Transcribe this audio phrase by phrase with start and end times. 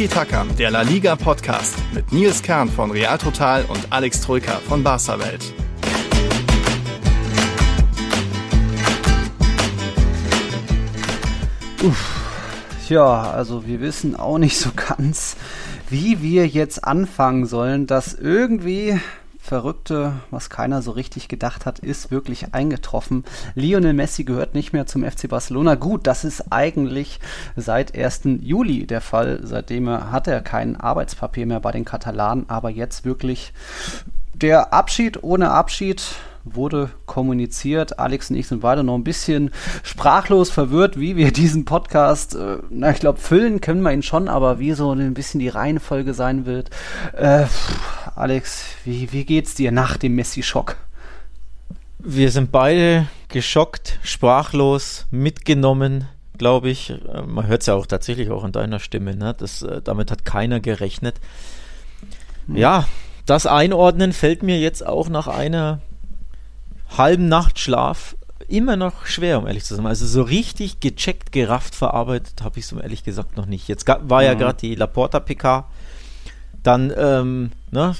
[0.00, 4.52] Tiki Taka, der La Liga Podcast mit Nils Kern von Real Total und Alex Troika
[4.66, 5.52] von Barca Welt.
[11.82, 12.88] Uff.
[12.88, 15.36] Ja, also wir wissen auch nicht so ganz,
[15.90, 18.98] wie wir jetzt anfangen sollen, dass irgendwie
[19.42, 23.24] Verrückte, was keiner so richtig gedacht hat, ist wirklich eingetroffen.
[23.54, 25.74] Lionel Messi gehört nicht mehr zum FC Barcelona.
[25.74, 27.20] Gut, das ist eigentlich
[27.56, 28.22] seit 1.
[28.40, 29.40] Juli der Fall.
[29.42, 33.52] Seitdem hat er kein Arbeitspapier mehr bei den Katalanen, aber jetzt wirklich
[34.34, 36.02] der Abschied ohne Abschied
[36.44, 37.98] wurde kommuniziert.
[37.98, 39.50] Alex und ich sind beide noch ein bisschen
[39.82, 44.28] sprachlos verwirrt, wie wir diesen Podcast, äh, na, ich glaube, füllen können wir ihn schon,
[44.28, 46.70] aber wie so ein bisschen die Reihenfolge sein wird.
[47.12, 47.46] Äh,
[48.14, 50.76] Alex, wie, wie geht's dir nach dem Messi-Schock?
[51.98, 56.90] Wir sind beide geschockt, sprachlos, mitgenommen, glaube ich.
[56.90, 59.14] Äh, man hört es ja auch tatsächlich auch an deiner Stimme.
[59.14, 59.34] Ne?
[59.36, 61.16] Das, äh, damit hat keiner gerechnet.
[62.46, 62.56] Hm.
[62.56, 62.86] Ja,
[63.26, 65.80] das Einordnen fällt mir jetzt auch nach einer
[66.96, 68.16] halben Nachtschlaf
[68.48, 69.86] immer noch schwer, um ehrlich zu sein.
[69.86, 73.68] Also so richtig gecheckt, gerafft, verarbeitet habe ich es, um ehrlich gesagt, noch nicht.
[73.68, 74.38] Jetzt war ja mhm.
[74.38, 75.66] gerade die Laporta-PK.
[76.62, 77.94] Dann ähm, ne,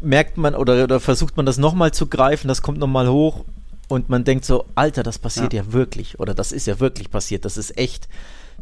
[0.00, 3.44] merkt man oder, oder versucht man das nochmal zu greifen, das kommt nochmal hoch
[3.88, 5.62] und man denkt so, Alter, das passiert ja.
[5.62, 8.08] ja wirklich oder das ist ja wirklich passiert, das ist echt.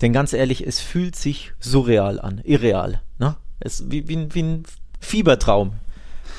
[0.03, 3.01] Denn ganz ehrlich, es fühlt sich surreal an, irreal.
[3.19, 3.37] Ne?
[3.61, 4.65] Es, wie, wie, wie ein
[4.99, 5.73] Fiebertraum.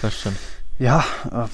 [0.01, 0.35] Das schon.
[0.79, 1.47] Ja, äh,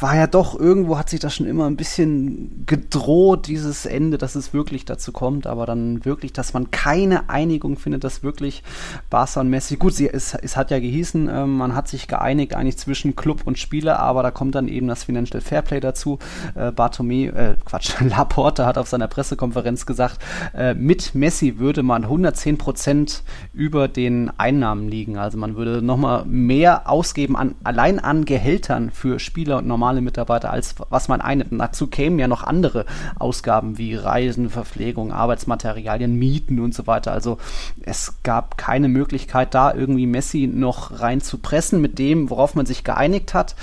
[0.00, 4.34] war ja doch, irgendwo hat sich das schon immer ein bisschen gedroht, dieses Ende, dass
[4.34, 8.62] es wirklich dazu kommt, aber dann wirklich, dass man keine Einigung findet, dass wirklich
[9.10, 12.54] Barca und Messi, gut, sie, es, es hat ja gehießen, äh, man hat sich geeinigt
[12.54, 16.18] eigentlich zwischen Club und Spieler, aber da kommt dann eben das Financial Fairplay dazu.
[16.54, 20.20] Äh, Bartomé, äh, Quatsch, Laporte hat auf seiner Pressekonferenz gesagt,
[20.54, 23.22] äh, mit Messi würde man 110 Prozent
[23.52, 29.18] über den Einnahmen liegen, also man würde nochmal mehr ausgeben an, allein an Gehältern für
[29.18, 31.52] Spieler und normale Mitarbeiter, als was man einnimmt.
[31.60, 32.86] dazu kämen ja noch andere
[33.18, 37.12] Ausgaben wie Reisen, Verpflegung, Arbeitsmaterialien, Mieten und so weiter.
[37.12, 37.38] Also
[37.82, 42.66] es gab keine Möglichkeit, da irgendwie Messi noch rein zu pressen mit dem, worauf man
[42.66, 43.54] sich geeinigt hat.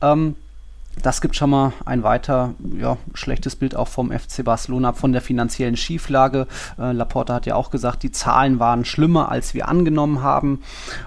[0.00, 0.36] Ähm,
[1.00, 5.22] das gibt schon mal ein weiter ja, schlechtes Bild auch vom FC Barcelona von der
[5.22, 6.46] finanziellen Schieflage.
[6.78, 10.60] Äh, Laporta hat ja auch gesagt, die Zahlen waren schlimmer, als wir angenommen haben.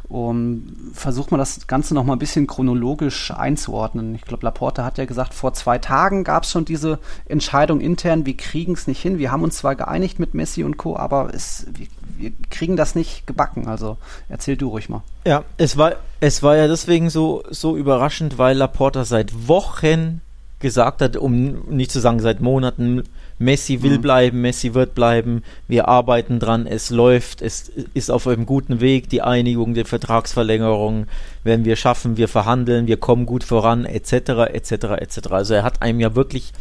[0.07, 4.15] Um, versucht man das Ganze noch mal ein bisschen chronologisch einzuordnen.
[4.15, 8.25] Ich glaube, Laporta hat ja gesagt, vor zwei Tagen gab es schon diese Entscheidung intern,
[8.25, 9.17] wir kriegen es nicht hin.
[9.17, 12.95] Wir haben uns zwar geeinigt mit Messi und Co., aber es, wir, wir kriegen das
[12.95, 13.67] nicht gebacken.
[13.67, 13.97] Also
[14.29, 15.03] erzähl du ruhig mal.
[15.25, 20.21] Ja, es war, es war ja deswegen so, so überraschend, weil Laporta seit Wochen
[20.59, 23.03] gesagt hat, um nicht zu sagen seit Monaten,
[23.37, 24.01] Messi will mhm.
[24.01, 29.09] bleiben, Messi wird bleiben, wir arbeiten dran, es läuft, es ist auf einem guten Weg,
[29.09, 31.07] die Einigung, die Vertragsverlängerung
[31.43, 34.13] werden wir schaffen, wir verhandeln, wir kommen gut voran, etc.,
[34.53, 35.27] etc., etc.
[35.31, 36.53] Also er hat einem ja wirklich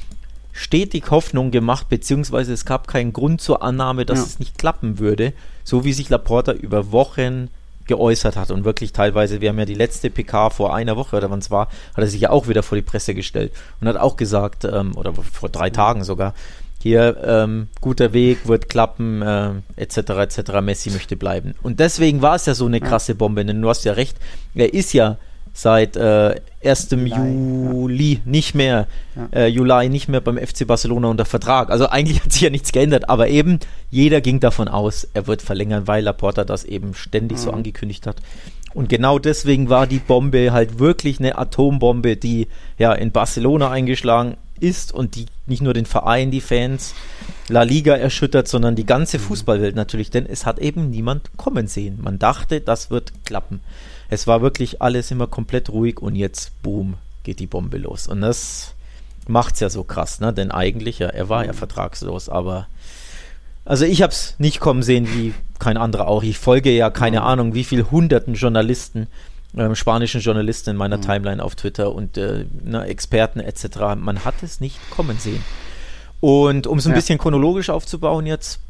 [0.55, 4.25] stetig Hoffnung gemacht, beziehungsweise es gab keinen Grund zur Annahme, dass ja.
[4.25, 5.33] es nicht klappen würde,
[5.65, 7.49] so wie sich Laporta über Wochen
[7.87, 11.29] geäußert hat und wirklich teilweise, wir haben ja die letzte PK vor einer Woche oder
[11.29, 13.97] wann es war, hat er sich ja auch wieder vor die Presse gestellt und hat
[13.97, 16.35] auch gesagt, ähm, oder vor drei Tagen sogar,
[16.81, 19.97] hier ähm, guter Weg, wird klappen, äh, etc.
[20.11, 20.61] etc.
[20.63, 21.55] Messi möchte bleiben.
[21.63, 24.17] Und deswegen war es ja so eine krasse Bombe, denn du hast ja recht,
[24.55, 25.17] er ist ja
[25.55, 26.91] seit äh, 1.
[26.91, 28.21] Juli, Juli ja.
[28.25, 29.29] nicht mehr, ja.
[29.33, 31.71] äh, Juli nicht mehr beim FC Barcelona unter Vertrag.
[31.71, 33.61] Also eigentlich hat sich ja nichts geändert, aber eben
[33.91, 37.43] jeder ging davon aus, er wird verlängern, weil Laporta das eben ständig mhm.
[37.43, 38.17] so angekündigt hat.
[38.75, 44.37] Und genau deswegen war die Bombe halt wirklich eine Atombombe, die ja in Barcelona eingeschlagen
[44.61, 46.95] ist und die nicht nur den Verein, die Fans,
[47.49, 49.23] La Liga erschüttert, sondern die ganze mhm.
[49.23, 51.99] Fußballwelt natürlich, denn es hat eben niemand kommen sehen.
[52.03, 53.61] Man dachte, das wird klappen
[54.09, 58.07] es war wirklich alles immer komplett ruhig und jetzt, boom, geht die Bombe los.
[58.07, 58.75] Und das
[59.27, 60.33] macht es ja so krass, ne?
[60.33, 61.57] Denn eigentlich, ja, er war ja mhm.
[61.57, 62.67] vertragslos, aber
[63.65, 66.23] also ich habe es nicht kommen sehen, wie kein anderer auch.
[66.23, 67.27] Ich folge ja keine mhm.
[67.27, 69.09] Ahnung, wie viel hunderten Journalisten,
[69.57, 71.03] äh, spanischen Journalisten in meiner mhm.
[71.03, 73.97] Timeline auf Twitter und äh, ne, Experten etc.
[73.97, 75.45] Man hat es nicht kommen sehen.
[76.21, 76.97] Und um es ein ja.
[76.97, 78.61] bisschen chronologisch aufzubauen jetzt,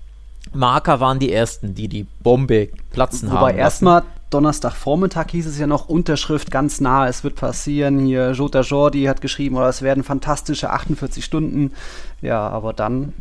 [0.52, 3.42] Marker waren die ersten, die die Bombe platzen Wobei haben.
[3.42, 8.00] Wobei erstmal Donnerstagvormittag hieß es ja noch Unterschrift ganz nah, es wird passieren.
[8.00, 11.72] Hier Jota Jordi hat geschrieben, oder es werden fantastische 48 Stunden.
[12.20, 13.12] Ja, aber dann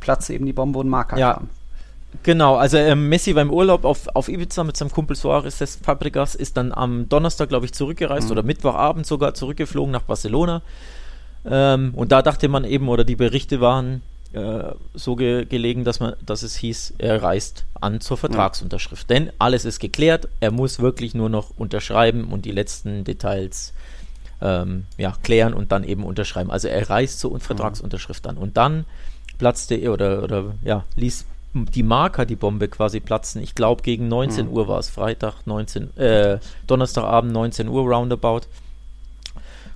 [0.00, 1.34] platzt eben die Bombe und Marker ja.
[1.34, 1.50] kam.
[2.22, 5.76] Genau, also äh, Messi war im Urlaub auf, auf Ibiza mit seinem Kumpel Suarez des
[5.76, 8.32] Fabregas, ist dann am Donnerstag, glaube ich, zurückgereist mhm.
[8.32, 10.62] oder Mittwochabend sogar zurückgeflogen nach Barcelona.
[11.44, 14.02] Ähm, und da dachte man eben, oder die Berichte waren,
[14.32, 19.10] äh, so ge gelegen, dass, man, dass es hieß, er reist an zur Vertragsunterschrift.
[19.10, 19.16] Ja.
[19.16, 23.72] Denn alles ist geklärt, er muss wirklich nur noch unterschreiben und die letzten Details
[24.40, 26.50] ähm, ja, klären und dann eben unterschreiben.
[26.50, 28.36] Also er reist zur Vertragsunterschrift an.
[28.36, 28.84] Und dann
[29.38, 33.42] platzte er oder, oder ja, ließ die Marker die Bombe quasi platzen.
[33.42, 34.52] Ich glaube, gegen 19 mhm.
[34.52, 38.42] Uhr war es, Freitag 19, äh, Donnerstagabend 19 Uhr roundabout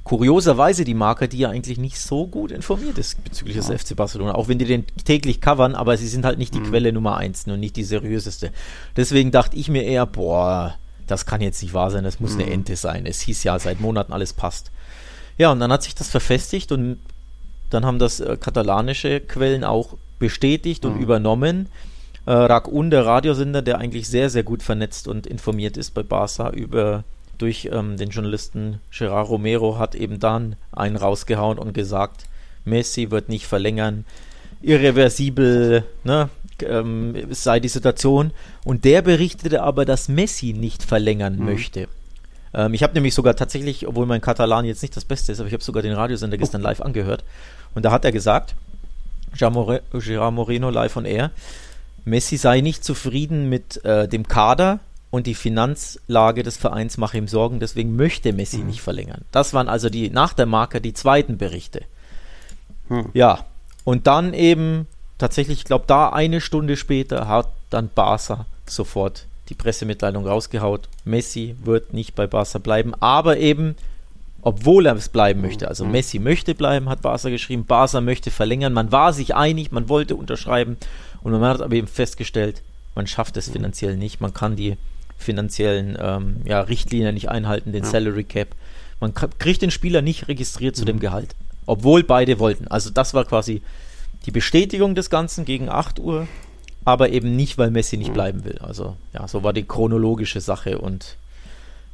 [0.05, 4.35] kurioserweise die Marke, die ja eigentlich nicht so gut informiert ist bezüglich des FC Barcelona,
[4.35, 6.69] auch wenn die den täglich covern, aber sie sind halt nicht die mhm.
[6.69, 8.53] Quelle Nummer eins und nicht die seriöseste.
[8.97, 10.75] Deswegen dachte ich mir eher, boah,
[11.07, 12.43] das kann jetzt nicht wahr sein, das muss mhm.
[12.43, 13.07] eine Ente sein.
[13.07, 14.71] Es hieß ja seit Monaten, alles passt.
[15.39, 16.99] Ja, und dann hat sich das verfestigt und
[17.75, 21.03] dann haben das äh, katalanische Quellen auch bestätigt und mhm.
[21.03, 21.69] übernommen.
[22.27, 26.51] Äh, RAC-UN, der Radiosender, der eigentlich sehr, sehr gut vernetzt und informiert ist bei Barca
[26.51, 27.05] über
[27.37, 32.27] durch ähm, den Journalisten Gerard Romero hat eben dann einen rausgehauen und gesagt,
[32.65, 34.05] Messi wird nicht verlängern,
[34.63, 36.31] irreversibel ne,
[36.63, 38.31] ähm, sei die Situation.
[38.65, 41.45] Und der berichtete aber, dass Messi nicht verlängern mhm.
[41.45, 41.89] möchte.
[42.55, 45.49] Ähm, ich habe nämlich sogar tatsächlich, obwohl mein Katalan jetzt nicht das Beste ist, aber
[45.49, 46.65] ich habe sogar den Radiosender gestern oh.
[46.65, 47.25] live angehört.
[47.75, 48.55] Und da hat er gesagt,
[49.37, 49.55] Gerard
[50.35, 51.31] Moreno live on air,
[52.05, 54.81] Messi sei nicht zufrieden mit äh, dem Kader,
[55.15, 58.67] und die Finanzlage des Vereins mache ihm Sorgen, deswegen möchte Messi mhm.
[58.67, 59.25] nicht verlängern.
[59.31, 61.83] Das waren also die nach der Marke die zweiten Berichte.
[62.89, 63.11] Mhm.
[63.15, 63.45] Ja,
[63.85, 69.55] und dann eben tatsächlich, ich glaube, da eine Stunde später hat dann Barca sofort die
[69.55, 70.89] Pressemitteilung rausgehaut.
[71.05, 73.77] Messi wird nicht bei Barca bleiben, aber eben,
[74.43, 75.69] obwohl er es bleiben möchte.
[75.69, 75.93] Also mhm.
[75.93, 77.67] Messi möchte bleiben, hat Barca geschrieben.
[77.67, 78.73] Barca möchte verlängern.
[78.73, 80.77] Man war sich einig, man wollte unterschreiben
[81.23, 82.63] und man hat aber eben festgestellt,
[82.95, 83.53] man schafft es mhm.
[83.53, 84.21] finanziell nicht.
[84.21, 84.77] Man kann die
[85.19, 87.91] finanziellen ähm, ja, Richtlinien nicht einhalten, den ja.
[87.91, 88.49] Salary Cap.
[89.01, 90.87] Man kriegt den Spieler nicht registriert zu mhm.
[90.87, 91.35] dem Gehalt,
[91.67, 92.69] obwohl beide wollten.
[92.69, 93.63] Also das war quasi
[94.27, 96.27] die Bestätigung des Ganzen gegen 8 Uhr,
[96.85, 98.15] aber eben nicht, weil Messi nicht mhm.
[98.15, 98.59] bleiben will.
[98.61, 101.17] Also ja, so war die chronologische Sache und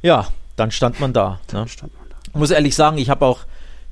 [0.01, 1.39] ja, dann stand man da.
[1.53, 1.67] Ne?
[1.67, 2.15] Stand man da.
[2.27, 3.45] Ich muss ehrlich sagen, ich habe auch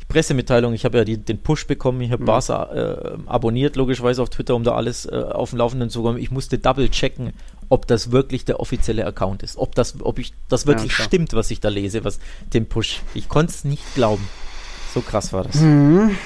[0.10, 2.26] Pressemitteilung, ich habe ja die, den Push bekommen, ich habe mhm.
[2.26, 6.18] Barca äh, abonniert, logischerweise auf Twitter, um da alles äh, auf dem Laufenden zu kommen.
[6.18, 7.34] Ich musste double checken,
[7.70, 11.34] ob das wirklich der offizielle Account ist, ob das, ob ich das wirklich ja, stimmt,
[11.34, 12.20] was ich da lese, was
[12.54, 13.02] den Push.
[13.14, 14.28] Ich konnte es nicht glauben.
[14.96, 15.56] So krass war das.
[15.56, 16.18] Mhm.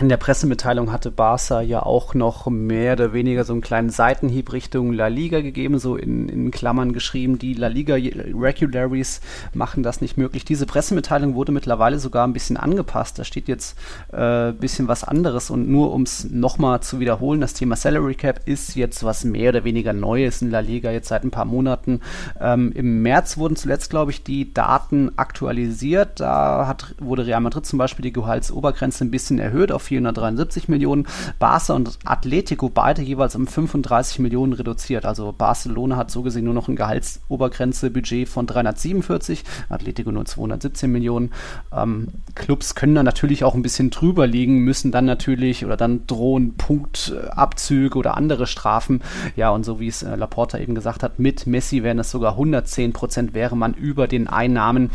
[0.00, 4.52] In der Pressemitteilung hatte Barca ja auch noch mehr oder weniger so einen kleinen Seitenhieb
[4.52, 7.38] Richtung La Liga gegeben, so in, in Klammern geschrieben.
[7.38, 9.20] Die La Liga Regularies
[9.52, 10.44] machen das nicht möglich.
[10.44, 13.20] Diese Pressemitteilung wurde mittlerweile sogar ein bisschen angepasst.
[13.20, 13.78] Da steht jetzt
[14.10, 15.48] ein äh, bisschen was anderes.
[15.48, 19.50] Und nur um es nochmal zu wiederholen, das Thema Salary Cap ist jetzt was mehr
[19.50, 22.00] oder weniger Neues in La Liga jetzt seit ein paar Monaten.
[22.40, 26.18] Ähm, Im März wurden zuletzt, glaube ich, die Daten aktualisiert.
[26.18, 31.06] Da hat, wurde Real Madrid zum Beispiel die Gehaltsobergrenze ein bisschen erhöht auf 473 Millionen.
[31.38, 35.04] Barca und Atletico beide jeweils um 35 Millionen reduziert.
[35.04, 41.32] Also Barcelona hat so gesehen nur noch ein Gehaltsobergrenze-Budget von 347, Atletico nur 217 Millionen.
[41.72, 46.06] Ähm, Clubs können dann natürlich auch ein bisschen drüber liegen, müssen dann natürlich oder dann
[46.06, 49.02] drohen Punktabzüge oder andere Strafen.
[49.36, 52.32] Ja, und so wie es äh, Laporta eben gesagt hat, mit Messi wären es sogar
[52.32, 54.90] 110 Prozent, wäre man über den Einnahmen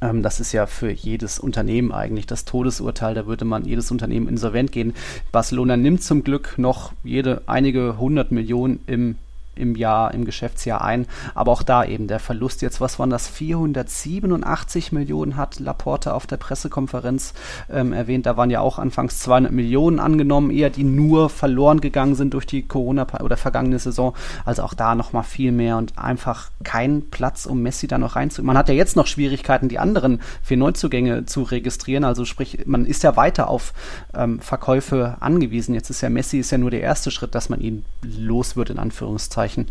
[0.00, 3.14] ähm, das ist ja für jedes Unternehmen eigentlich das Todesurteil.
[3.14, 4.94] Da würde man jedes Unternehmen insolvent gehen.
[5.32, 9.16] Barcelona nimmt zum Glück noch jede einige hundert Millionen im
[9.60, 11.06] im Jahr, im Geschäftsjahr ein.
[11.34, 16.26] Aber auch da eben der Verlust jetzt, was waren das, 487 Millionen hat Laporte auf
[16.26, 17.34] der Pressekonferenz
[17.70, 18.26] ähm, erwähnt.
[18.26, 22.46] Da waren ja auch anfangs 200 Millionen angenommen, eher die nur verloren gegangen sind durch
[22.46, 24.14] die Corona- oder vergangene Saison.
[24.44, 28.42] Also auch da nochmal viel mehr und einfach kein Platz, um Messi da noch reinzu.
[28.42, 32.04] Man hat ja jetzt noch Schwierigkeiten, die anderen für Neuzugänge zu registrieren.
[32.04, 33.72] Also sprich, man ist ja weiter auf
[34.14, 35.74] ähm, Verkäufe angewiesen.
[35.74, 38.70] Jetzt ist ja Messi ist ja nur der erste Schritt, dass man ihn los wird,
[38.70, 39.49] in Anführungszeichen.
[39.50, 39.66] Anführungszeichen.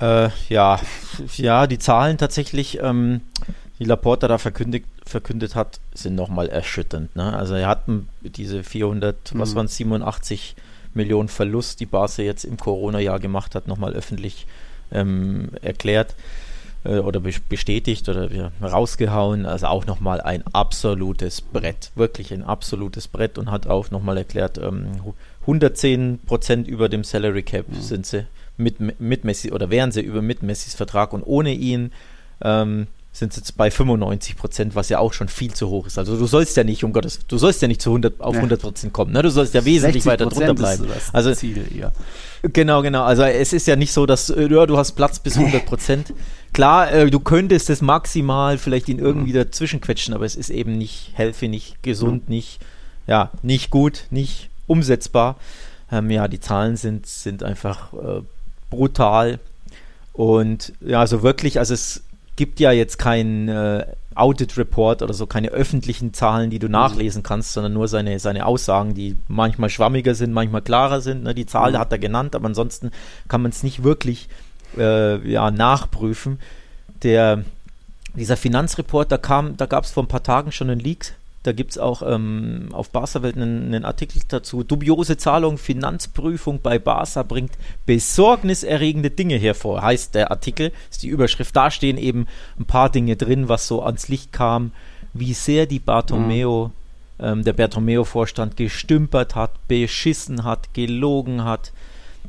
[0.00, 0.80] Äh, ja,
[1.36, 3.22] ja, die Zahlen tatsächlich, ähm,
[3.78, 7.14] die Laporta da verkündet, verkündet hat, sind nochmal erschütternd.
[7.16, 7.34] Ne?
[7.34, 7.84] Also er hat
[8.20, 9.38] diese 400, mhm.
[9.38, 10.56] was waren 87
[10.92, 14.46] Millionen Verlust, die Barca jetzt im Corona-Jahr gemacht hat, nochmal öffentlich
[14.92, 16.14] ähm, erklärt
[16.86, 19.46] äh, oder bestätigt oder ja, rausgehauen.
[19.46, 24.58] Also auch nochmal ein absolutes Brett, wirklich ein absolutes Brett und hat auch nochmal erklärt,
[24.58, 24.88] ähm,
[25.42, 27.80] 110 Prozent über dem Salary Cap mhm.
[27.80, 28.26] sind sie
[28.56, 31.92] mit, mit Messi oder wären sie über mit Messis Vertrag und ohne ihn
[32.42, 35.98] ähm, sind sie jetzt bei 95 Prozent, was ja auch schon viel zu hoch ist.
[35.98, 38.40] Also du sollst ja nicht, um Gottes, du sollst ja nicht zu 100 auf ja.
[38.40, 39.22] 100 Prozent kommen, ne?
[39.22, 40.86] Du sollst ja wesentlich weiter drunter bleiben.
[41.12, 41.92] also Ziel, ja.
[42.42, 43.04] Genau, genau.
[43.04, 46.12] Also es ist ja nicht so, dass äh, ja, du hast Platz bis 100 Prozent.
[46.56, 49.36] Klar, äh, du könntest es maximal vielleicht ihn irgendwie mhm.
[49.44, 52.34] dazwischen quetschen, aber es ist eben nicht healthy, nicht gesund, mhm.
[52.34, 52.60] nicht
[53.06, 55.36] ja, nicht gut, nicht umsetzbar.
[55.92, 58.22] Ähm, ja, die Zahlen sind, sind einfach äh,
[58.70, 59.38] brutal.
[60.14, 62.02] Und ja, also wirklich, also es
[62.36, 63.84] gibt ja jetzt keinen äh,
[64.14, 66.72] Audit Report oder so, keine öffentlichen Zahlen, die du mhm.
[66.72, 71.22] nachlesen kannst, sondern nur seine, seine Aussagen, die manchmal schwammiger sind, manchmal klarer sind.
[71.22, 71.34] Ne?
[71.34, 72.92] Die Zahl hat er genannt, aber ansonsten
[73.28, 74.30] kann man es nicht wirklich
[74.76, 76.38] äh, ja, nachprüfen.
[77.02, 77.44] Der,
[78.14, 81.14] dieser Finanzreport, da kam, da gab es vor ein paar Tagen schon einen Leak
[81.46, 84.64] da gibt es auch ähm, auf Barca-Welt einen, einen, Artikel dazu.
[84.64, 87.52] Dubiose Zahlung, Finanzprüfung bei Barca bringt
[87.86, 91.54] besorgniserregende Dinge hervor, heißt der Artikel, ist die Überschrift.
[91.54, 92.26] Da stehen eben
[92.58, 94.72] ein paar Dinge drin, was so ans Licht kam,
[95.12, 96.72] wie sehr die Bartomeo,
[97.18, 97.24] mhm.
[97.24, 101.70] ähm, der Bartomeo-Vorstand gestümpert hat, beschissen hat, gelogen hat.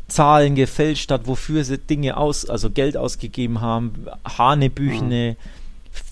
[0.08, 5.58] Zahlen gefälscht hat, wofür sie Dinge aus, also Geld ausgegeben haben, Hanebüchene, mhm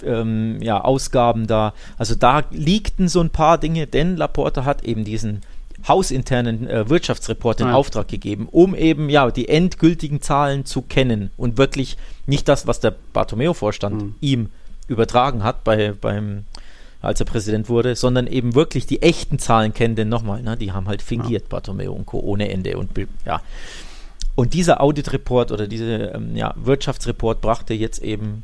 [0.03, 1.73] ähm, ja, Ausgaben da.
[1.97, 5.41] Also da liegten so ein paar Dinge, denn Laporta hat eben diesen
[5.87, 7.73] hausinternen äh, Wirtschaftsreport in ja.
[7.73, 12.79] Auftrag gegeben, um eben ja die endgültigen Zahlen zu kennen und wirklich nicht das, was
[12.79, 14.15] der Bartomeo-Vorstand mhm.
[14.19, 14.49] ihm
[14.87, 16.45] übertragen hat bei, beim
[17.05, 20.71] als er Präsident wurde, sondern eben wirklich die echten Zahlen kennen, denn nochmal, ne, die
[20.71, 21.49] haben halt fingiert, ja.
[21.49, 22.19] Bartomeo und Co.
[22.19, 22.91] ohne Ende und
[23.25, 23.41] ja.
[24.35, 28.43] Und dieser Audit-Report oder dieser ähm, ja, Wirtschaftsreport brachte jetzt eben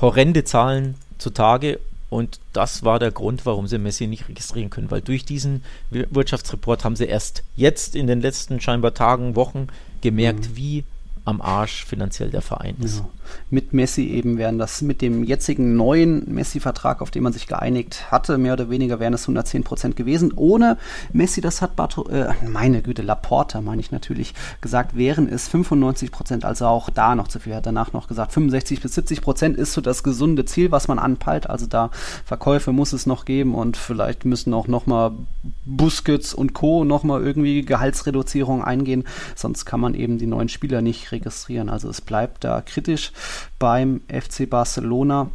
[0.00, 1.78] horrende Zahlen zutage
[2.10, 6.84] und das war der Grund, warum sie Messi nicht registrieren können, weil durch diesen Wirtschaftsreport
[6.84, 9.68] haben sie erst jetzt in den letzten scheinbar Tagen, Wochen
[10.00, 10.56] gemerkt, mhm.
[10.56, 10.84] wie
[11.24, 12.98] am Arsch finanziell der Verein ist.
[12.98, 13.08] Ja.
[13.50, 18.10] Mit Messi eben wären das mit dem jetzigen neuen Messi-Vertrag, auf den man sich geeinigt
[18.10, 20.32] hatte, mehr oder weniger wären es 110 Prozent gewesen.
[20.36, 20.76] Ohne
[21.12, 26.10] Messi, das hat Barto, äh, meine Güte, Laporta meine ich natürlich, gesagt, wären es 95
[26.10, 27.52] Prozent, also auch da noch zu viel.
[27.52, 30.88] Er hat danach noch gesagt, 65 bis 70 Prozent ist so das gesunde Ziel, was
[30.88, 31.48] man anpeilt.
[31.48, 31.90] Also da
[32.24, 35.12] Verkäufe muss es noch geben und vielleicht müssen auch nochmal
[35.64, 36.84] Busquets und Co.
[36.84, 39.04] nochmal irgendwie Gehaltsreduzierung eingehen.
[39.34, 41.68] Sonst kann man eben die neuen Spieler nicht registrieren.
[41.68, 43.12] Also es bleibt da kritisch
[43.58, 45.30] beim FC Barcelona.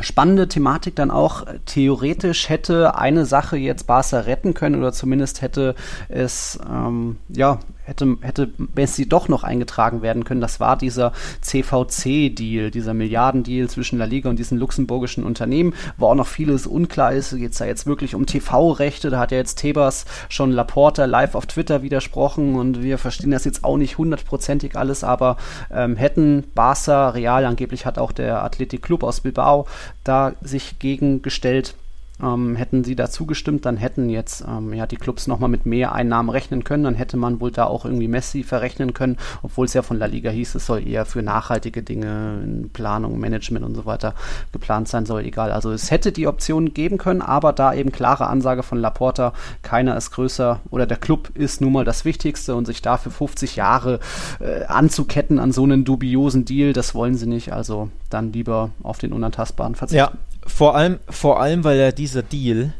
[0.00, 5.74] Spannende Thematik dann auch, theoretisch hätte eine Sache jetzt Barca retten können oder zumindest hätte
[6.08, 10.40] es ähm, ja hätte, hätte Messi doch noch eingetragen werden können.
[10.40, 16.14] Das war dieser CVC-Deal, dieser Milliardendeal zwischen La Liga und diesen luxemburgischen Unternehmen, wo auch
[16.14, 17.36] noch vieles unklar ist.
[17.36, 19.10] Geht es da jetzt wirklich um TV-Rechte?
[19.10, 23.44] Da hat ja jetzt Tebas schon Laporta live auf Twitter widersprochen und wir verstehen das
[23.44, 25.36] jetzt auch nicht hundertprozentig alles, aber
[25.70, 29.66] ähm, hätten Barca, Real, angeblich hat auch der Athletic Club aus Bilbao
[30.04, 31.74] da sich gegengestellt
[32.22, 35.92] ähm, hätten sie da zugestimmt, dann hätten jetzt ähm, ja, die Clubs nochmal mit mehr
[35.92, 36.84] Einnahmen rechnen können.
[36.84, 40.06] Dann hätte man wohl da auch irgendwie Messi verrechnen können, obwohl es ja von La
[40.06, 44.14] Liga hieß, es soll eher für nachhaltige Dinge in Planung, Management und so weiter
[44.52, 45.24] geplant sein soll.
[45.24, 45.52] Egal.
[45.52, 49.32] Also es hätte die Option geben können, aber da eben klare Ansage von Laporta,
[49.62, 53.56] keiner ist größer oder der Club ist nun mal das Wichtigste und sich dafür 50
[53.56, 54.00] Jahre
[54.40, 57.52] äh, anzuketten an so einen dubiosen Deal, das wollen sie nicht.
[57.52, 59.98] Also dann lieber auf den Unantastbaren verzichten.
[59.98, 62.72] Ja, vor allem, vor allem, weil ja dieser Deal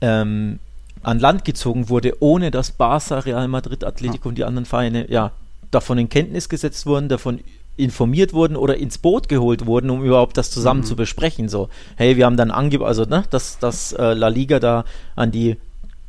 [0.00, 0.58] ähm,
[1.02, 5.32] an Land gezogen wurde, ohne dass Barca, Real Madrid, Atletico und die anderen Vereine ja
[5.70, 7.40] davon in Kenntnis gesetzt wurden, davon
[7.76, 10.86] informiert wurden oder ins Boot geholt wurden, um überhaupt das zusammen mhm.
[10.86, 11.48] zu besprechen.
[11.48, 14.84] So, hey, wir haben dann angeboten, also ne, dass, dass äh, La Liga da
[15.14, 15.56] an die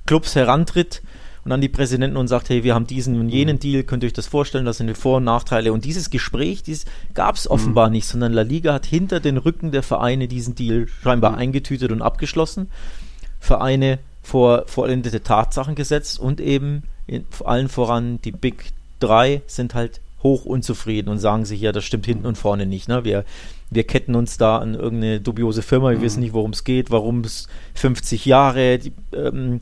[0.06, 1.04] Clubs herantritt
[1.46, 3.60] und an die Präsidenten und sagt, hey, wir haben diesen und jenen mhm.
[3.60, 5.74] Deal, könnt ihr euch das vorstellen, das sind die Vor- und Nachteile.
[5.74, 7.94] Und dieses Gespräch, dieses gab es offenbar mhm.
[7.94, 11.38] nicht, sondern La Liga hat hinter den Rücken der Vereine diesen Deal scheinbar mhm.
[11.38, 12.70] eingetütet und abgeschlossen.
[13.40, 20.02] Vereine vor vollendete Tatsachen gesetzt und eben in, allen voran die Big Drei sind halt
[20.24, 22.90] hoch unzufrieden und sagen sich, ja, das stimmt hinten und vorne nicht.
[22.90, 23.06] Ne?
[23.06, 23.24] Wir,
[23.70, 26.02] wir ketten uns da an irgendeine dubiose Firma, wir mhm.
[26.02, 29.62] wissen nicht, worum es geht, warum es 50 Jahre, die, ähm,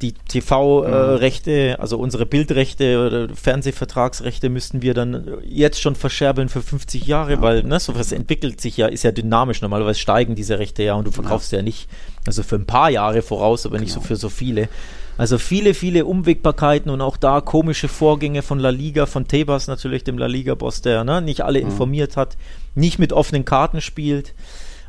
[0.00, 6.62] die TV-Rechte, äh, also unsere Bildrechte oder Fernsehvertragsrechte müssten wir dann jetzt schon verscherbeln für
[6.62, 7.42] 50 Jahre, ja.
[7.42, 9.60] weil ne, sowas entwickelt sich ja, ist ja dynamisch.
[9.60, 11.88] Normalerweise steigen diese Rechte ja und du verkaufst ja, ja nicht,
[12.26, 14.02] also für ein paar Jahre voraus, aber nicht genau.
[14.02, 14.68] so für so viele.
[15.16, 20.04] Also viele, viele Umwegbarkeiten und auch da komische Vorgänge von La Liga, von Tebas natürlich,
[20.04, 21.70] dem La Liga-Boss, der ne, nicht alle mhm.
[21.70, 22.36] informiert hat,
[22.76, 24.32] nicht mit offenen Karten spielt.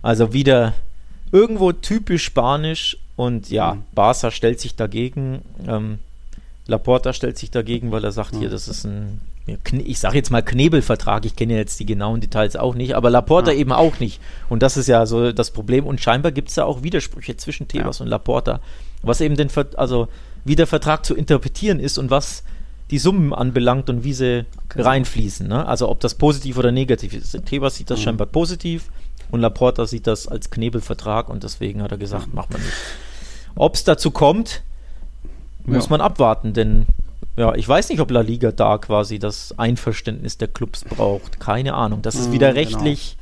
[0.04, 0.76] Also wieder
[1.32, 3.84] irgendwo typisch spanisch und ja, mhm.
[3.94, 5.42] Barca stellt sich dagegen.
[5.68, 6.00] Ähm,
[6.68, 8.40] Laporta stellt sich dagegen, weil er sagt, mhm.
[8.40, 9.20] hier, das ist ein,
[9.74, 13.52] ich sage jetzt mal Knebelvertrag, ich kenne jetzt die genauen Details auch nicht, aber Laporta
[13.52, 13.58] ja.
[13.58, 14.22] eben auch nicht.
[14.48, 15.86] Und das ist ja so das Problem.
[15.86, 18.06] Und scheinbar gibt es da auch Widersprüche zwischen Tebas ja.
[18.06, 18.62] und Laporta,
[19.02, 20.08] was eben den, also
[20.46, 22.44] wie der Vertrag zu interpretieren ist und was
[22.90, 24.82] die Summen anbelangt und wie sie okay.
[24.82, 25.46] reinfließen.
[25.46, 25.68] Ne?
[25.68, 27.38] Also ob das positiv oder negativ ist.
[27.46, 28.04] Tebas sieht das mhm.
[28.04, 28.86] scheinbar positiv
[29.30, 32.36] und Laporta sieht das als Knebelvertrag und deswegen hat er gesagt, mhm.
[32.36, 32.74] macht man nicht.
[33.56, 34.64] Ob es dazu kommt,
[35.66, 35.90] muss ja.
[35.92, 36.86] man abwarten, denn
[37.38, 41.40] ja, ich weiß nicht, ob La Liga da quasi das Einverständnis der Clubs braucht.
[41.40, 42.02] Keine Ahnung.
[42.02, 43.18] Das ist wieder mhm, rechtlich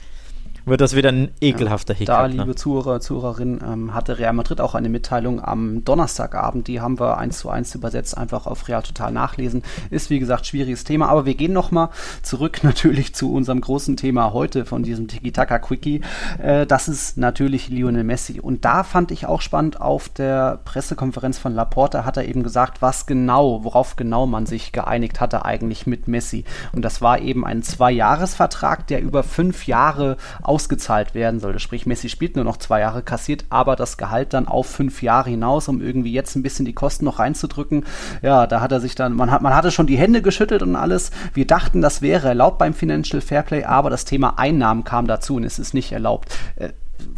[0.67, 2.17] wird das wieder ein ekelhafter ja, Hickhack.
[2.17, 2.55] Da, liebe ne?
[2.55, 6.67] Zuhörer, Zuhörerinnen, ähm, hatte Real Madrid auch eine Mitteilung am Donnerstagabend.
[6.67, 9.63] Die haben wir eins zu eins übersetzt, einfach auf Real Total nachlesen.
[9.89, 11.09] Ist, wie gesagt, schwieriges Thema.
[11.09, 11.89] Aber wir gehen nochmal
[12.21, 16.01] zurück natürlich zu unserem großen Thema heute von diesem Tiki-Taka-Quickie.
[16.41, 18.39] Äh, das ist natürlich Lionel Messi.
[18.39, 22.81] Und da fand ich auch spannend, auf der Pressekonferenz von Laporta hat er eben gesagt,
[22.81, 26.43] was genau, worauf genau man sich geeinigt hatte eigentlich mit Messi.
[26.73, 31.59] Und das war eben ein Zwei-Jahres-Vertrag, der über fünf Jahre aus ausgezahlt werden sollte.
[31.59, 35.29] Sprich, Messi spielt nur noch zwei Jahre, kassiert aber das Gehalt dann auf fünf Jahre
[35.29, 37.85] hinaus, um irgendwie jetzt ein bisschen die Kosten noch reinzudrücken.
[38.23, 40.75] Ja, da hat er sich dann, man, hat, man hatte schon die Hände geschüttelt und
[40.75, 41.11] alles.
[41.35, 45.43] Wir dachten, das wäre erlaubt beim Financial Fairplay, aber das Thema Einnahmen kam dazu und
[45.43, 46.35] es ist nicht erlaubt.
[46.55, 46.69] Äh,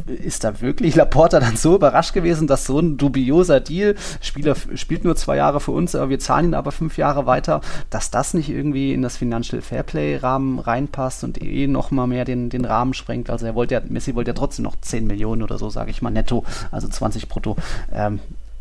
[0.09, 5.03] ist da wirklich Laporta dann so überrascht gewesen, dass so ein dubioser Deal, Spieler spielt
[5.03, 8.33] nur zwei Jahre für uns, aber wir zahlen ihn aber fünf Jahre weiter, dass das
[8.33, 13.29] nicht irgendwie in das Financial Fairplay-Rahmen reinpasst und eh nochmal mehr den, den Rahmen sprengt.
[13.29, 16.01] Also er wollte ja, Messi wollte ja trotzdem noch 10 Millionen oder so, sage ich
[16.01, 17.55] mal, netto, also 20 brutto.
[17.93, 18.19] Ähm,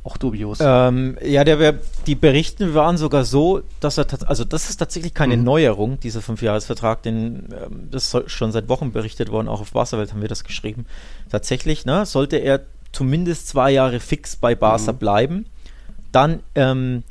[0.08, 0.58] auch dubios.
[0.62, 1.74] Ähm, ja, der,
[2.06, 5.44] die Berichten waren sogar so, dass er, also das ist tatsächlich keine mhm.
[5.44, 10.12] Neuerung, dieser Fünfjahresvertrag, den, ähm, das ist schon seit Wochen berichtet worden, auch auf Barca-Welt
[10.12, 10.86] haben wir das geschrieben.
[11.30, 12.62] Tatsächlich, ne, sollte er
[12.92, 14.96] zumindest zwei Jahre fix bei Barca mhm.
[14.96, 15.46] bleiben,
[16.10, 17.02] dann ähm,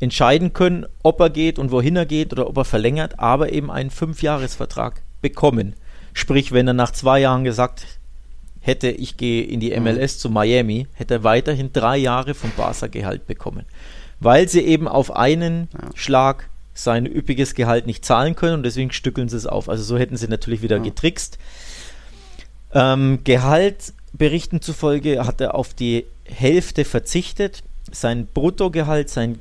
[0.00, 3.70] entscheiden können, ob er geht und wohin er geht oder ob er verlängert, aber eben
[3.70, 5.74] einen Fünfjahresvertrag bekommen.
[6.14, 7.84] Sprich, wenn er nach zwei Jahren gesagt
[8.66, 10.20] hätte, ich gehe in die MLS mhm.
[10.20, 13.64] zu Miami, hätte er weiterhin drei Jahre vom Barca Gehalt bekommen.
[14.20, 15.90] Weil sie eben auf einen ja.
[15.94, 19.68] Schlag sein üppiges Gehalt nicht zahlen können und deswegen stückeln sie es auf.
[19.68, 20.82] Also so hätten sie natürlich wieder ja.
[20.82, 21.38] getrickst.
[22.72, 27.62] Ähm, Gehalt Berichten zufolge hat er auf die Hälfte verzichtet.
[27.92, 29.38] Sein Bruttogehalt, sein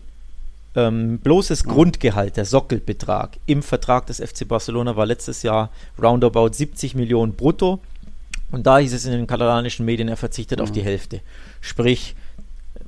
[0.75, 1.73] ähm, bloßes ja.
[1.73, 7.79] Grundgehalt, der Sockelbetrag im Vertrag des FC Barcelona war letztes Jahr roundabout 70 Millionen brutto.
[8.55, 10.63] Und da hieß es in den katalanischen Medien, er verzichtet mhm.
[10.63, 10.85] auf die mhm.
[10.85, 11.19] Hälfte.
[11.59, 12.15] Sprich,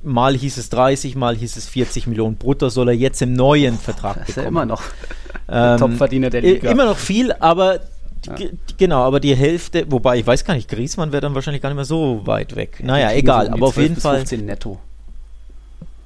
[0.02, 3.78] mal hieß es 30, mal hieß es 40 Millionen brutto, soll er jetzt im neuen
[3.78, 4.26] Vertrag bekommen.
[4.26, 4.82] Das ist ja immer noch
[5.50, 6.70] ähm, Topverdiener der Liga.
[6.70, 7.80] Immer noch viel, aber
[8.24, 8.34] ja.
[8.78, 11.76] genau, aber die Hälfte, wobei ich weiß gar nicht, Griesmann wäre dann wahrscheinlich gar nicht
[11.76, 12.82] mehr so weit weg.
[12.82, 14.24] naja, egal, aber auf jeden Fall.
[14.38, 14.78] netto.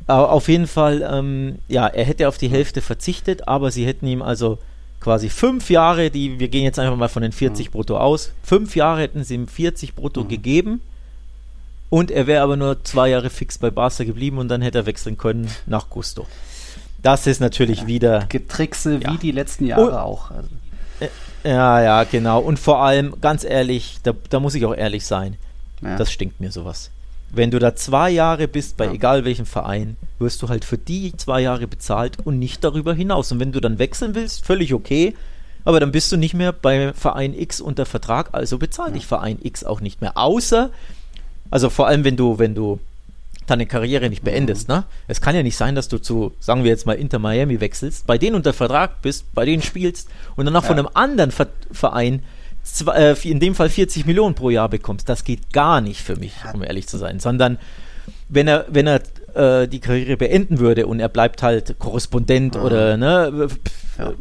[0.09, 4.23] Auf jeden Fall, ähm, ja, er hätte auf die Hälfte verzichtet, aber sie hätten ihm
[4.23, 4.59] also
[5.03, 7.73] quasi fünf Jahre, die, wir gehen jetzt einfach mal von den 40 mhm.
[7.73, 10.29] brutto aus, fünf Jahre hätten sie ihm 40 brutto mhm.
[10.29, 10.81] gegeben
[11.91, 14.87] und er wäre aber nur zwei Jahre fix bei Barca geblieben und dann hätte er
[14.87, 16.27] wechseln können nach Gusto.
[17.03, 18.27] Das ist natürlich ja, wieder.
[18.29, 19.13] Getrickse ja.
[19.13, 20.31] wie die letzten Jahre und, auch.
[20.31, 20.49] Also.
[21.01, 21.09] Äh,
[21.45, 22.39] ja, ja, genau.
[22.39, 25.37] Und vor allem, ganz ehrlich, da, da muss ich auch ehrlich sein,
[25.83, 25.97] ja.
[25.97, 26.91] das stinkt mir sowas.
[27.33, 28.93] Wenn du da zwei Jahre bist, bei ja.
[28.93, 33.33] egal welchem Verein, wirst du halt für die zwei Jahre bezahlt und nicht darüber hinaus.
[33.33, 35.15] Und wenn du dann wechseln willst, völlig okay,
[35.65, 38.95] aber dann bist du nicht mehr bei Verein X unter Vertrag, also bezahl ja.
[38.95, 40.17] dich Verein X auch nicht mehr.
[40.17, 40.71] Außer,
[41.51, 42.81] also vor allem, wenn du, wenn du
[43.47, 44.77] deine Karriere nicht beendest, mhm.
[44.77, 44.85] ne?
[45.09, 48.07] Es kann ja nicht sein, dass du zu, sagen wir jetzt mal, Inter Miami wechselst,
[48.07, 50.69] bei denen unter Vertrag bist, bei denen spielst und danach ja.
[50.69, 52.23] von einem anderen Ver Verein
[53.25, 55.09] in dem Fall 40 Millionen pro Jahr bekommst.
[55.09, 57.21] Das geht gar nicht für mich, um ehrlich zu sein.
[57.21, 57.59] Sondern
[58.29, 59.03] wenn er, wenn er
[59.35, 62.63] äh, die Karriere beenden würde und er bleibt halt Korrespondent mhm.
[62.63, 63.49] oder ne,
[63.99, 64.13] ja.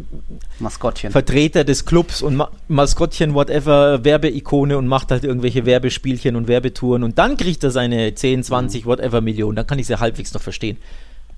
[0.59, 1.11] Maskottchen.
[1.11, 7.03] Vertreter des Clubs und Ma Maskottchen, whatever, Werbeikone und macht halt irgendwelche Werbespielchen und Werbetouren
[7.03, 8.89] und dann kriegt er seine 10, 20, mhm.
[8.89, 9.55] whatever Millionen.
[9.55, 10.77] Dann kann ich es ja halbwegs noch verstehen.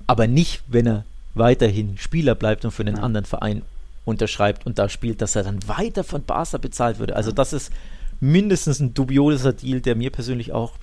[0.07, 3.03] Aber nicht, wenn er weiterhin Spieler bleibt und für einen ja.
[3.03, 3.61] anderen Verein
[4.05, 7.15] unterschreibt und da spielt, dass er dann weiter von Barca bezahlt würde.
[7.15, 7.71] Also das ist
[8.19, 10.73] mindestens ein dubioser Deal, der mir persönlich auch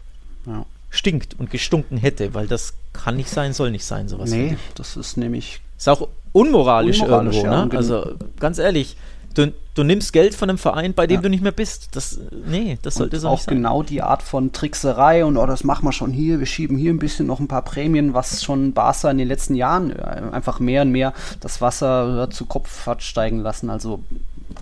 [0.47, 0.65] ja.
[0.91, 4.31] stinkt und gestunken hätte, weil das kann nicht sein, soll nicht sein, sowas.
[4.31, 5.61] Nee, das ist nämlich...
[5.77, 7.77] Ist auch unmoralisch, unmoralisch irgendwo, ja, ne?
[7.77, 8.97] Also ganz ehrlich,
[9.35, 11.23] Du, du, nimmst Geld von einem Verein, bei dem ja.
[11.23, 11.91] du nicht mehr bist.
[11.95, 13.53] Das, nee, das sollte und so nicht sein.
[13.53, 16.77] Auch genau die Art von Trickserei und oh, das machen wir schon hier, wir schieben
[16.77, 20.23] hier ein bisschen noch ein paar Prämien, was schon Barca in den letzten Jahren äh,
[20.33, 23.71] einfach mehr und mehr das Wasser zu Kopf hat steigen lassen.
[23.71, 24.03] Also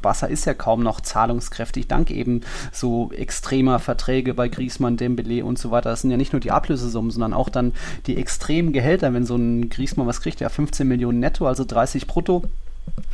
[0.03, 5.59] Barca ist ja kaum noch zahlungskräftig, dank eben so extremer Verträge bei Griezmann, Dembele und
[5.59, 5.91] so weiter.
[5.91, 7.73] Das sind ja nicht nur die Ablösesummen, sondern auch dann
[8.07, 9.15] die extremen Gehälter.
[9.15, 12.43] Wenn so ein Griezmann was kriegt, ja 15 Millionen netto, also 30 brutto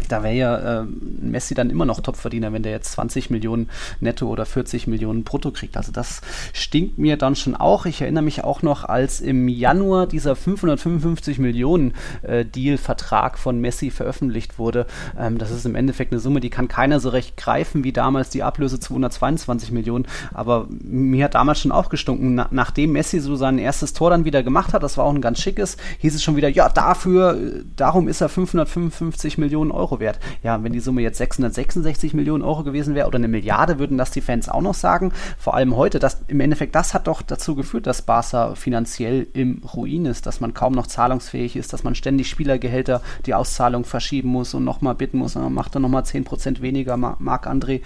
[0.09, 3.69] da wäre ja äh, Messi dann immer noch Topverdiener, wenn der jetzt 20 Millionen
[4.01, 5.77] netto oder 40 Millionen brutto kriegt.
[5.77, 6.21] Also das
[6.53, 7.87] stinkt mir dann schon auch.
[7.87, 13.91] Ich erinnere mich auch noch, als im Januar dieser 555 Millionen äh, Deal-Vertrag von Messi
[13.91, 14.87] veröffentlicht wurde.
[15.19, 18.31] Ähm, das ist im Endeffekt eine Summe, die kann keiner so recht greifen wie damals
[18.31, 20.07] die Ablöse 222 Millionen.
[20.33, 24.25] Aber mir hat damals schon auch gestunken, na, nachdem Messi so sein erstes Tor dann
[24.25, 27.37] wieder gemacht hat, das war auch ein ganz schickes, hieß es schon wieder, ja, dafür,
[27.37, 30.19] äh, darum ist er 555 Millionen Euro wert.
[30.43, 34.11] Ja, wenn die Summe jetzt 666 Millionen Euro gewesen wäre oder eine Milliarde, würden das
[34.11, 35.13] die Fans auch noch sagen.
[35.39, 39.63] Vor allem heute, das, im Endeffekt, das hat doch dazu geführt, dass Barca finanziell im
[39.75, 44.29] Ruin ist, dass man kaum noch zahlungsfähig ist, dass man ständig Spielergehälter, die Auszahlung verschieben
[44.29, 47.81] muss und nochmal bitten muss, dann macht er nochmal 10% weniger, Marc André.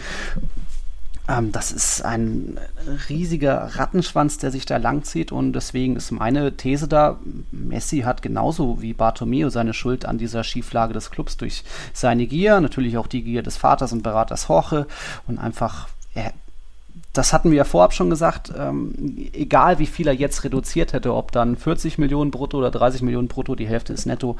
[1.28, 2.58] Ähm, das ist ein
[3.08, 7.18] riesiger Rattenschwanz, der sich da langzieht und deswegen ist meine These da,
[7.52, 12.60] Messi hat genauso wie Bartomeu seine Schuld an dieser Schieflage des Clubs durch seine Gier,
[12.60, 14.86] natürlich auch die Gier des Vaters und Beraters Jorge
[15.26, 16.32] und einfach, er,
[17.12, 18.94] das hatten wir ja vorab schon gesagt, ähm,
[19.32, 23.28] egal wie viel er jetzt reduziert hätte, ob dann 40 Millionen brutto oder 30 Millionen
[23.28, 24.36] brutto, die Hälfte ist netto,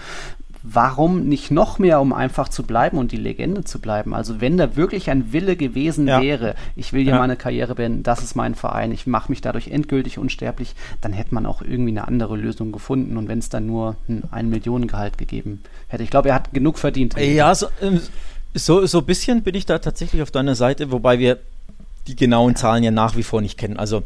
[0.71, 4.15] warum nicht noch mehr, um einfach zu bleiben und die Legende zu bleiben?
[4.15, 6.21] Also wenn da wirklich ein Wille gewesen ja.
[6.21, 7.19] wäre, ich will hier ja.
[7.19, 11.35] meine Karriere beenden, das ist mein Verein, ich mache mich dadurch endgültig unsterblich, dann hätte
[11.35, 15.17] man auch irgendwie eine andere Lösung gefunden und wenn es dann nur ein, ein Millionengehalt
[15.17, 16.03] gegeben hätte.
[16.03, 17.17] Ich glaube, er hat genug verdient.
[17.19, 18.01] Ja, so, ähm,
[18.55, 21.39] so, so ein bisschen bin ich da tatsächlich auf deiner Seite, wobei wir
[22.07, 23.77] die genauen Zahlen ja nach wie vor nicht kennen.
[23.77, 24.03] Also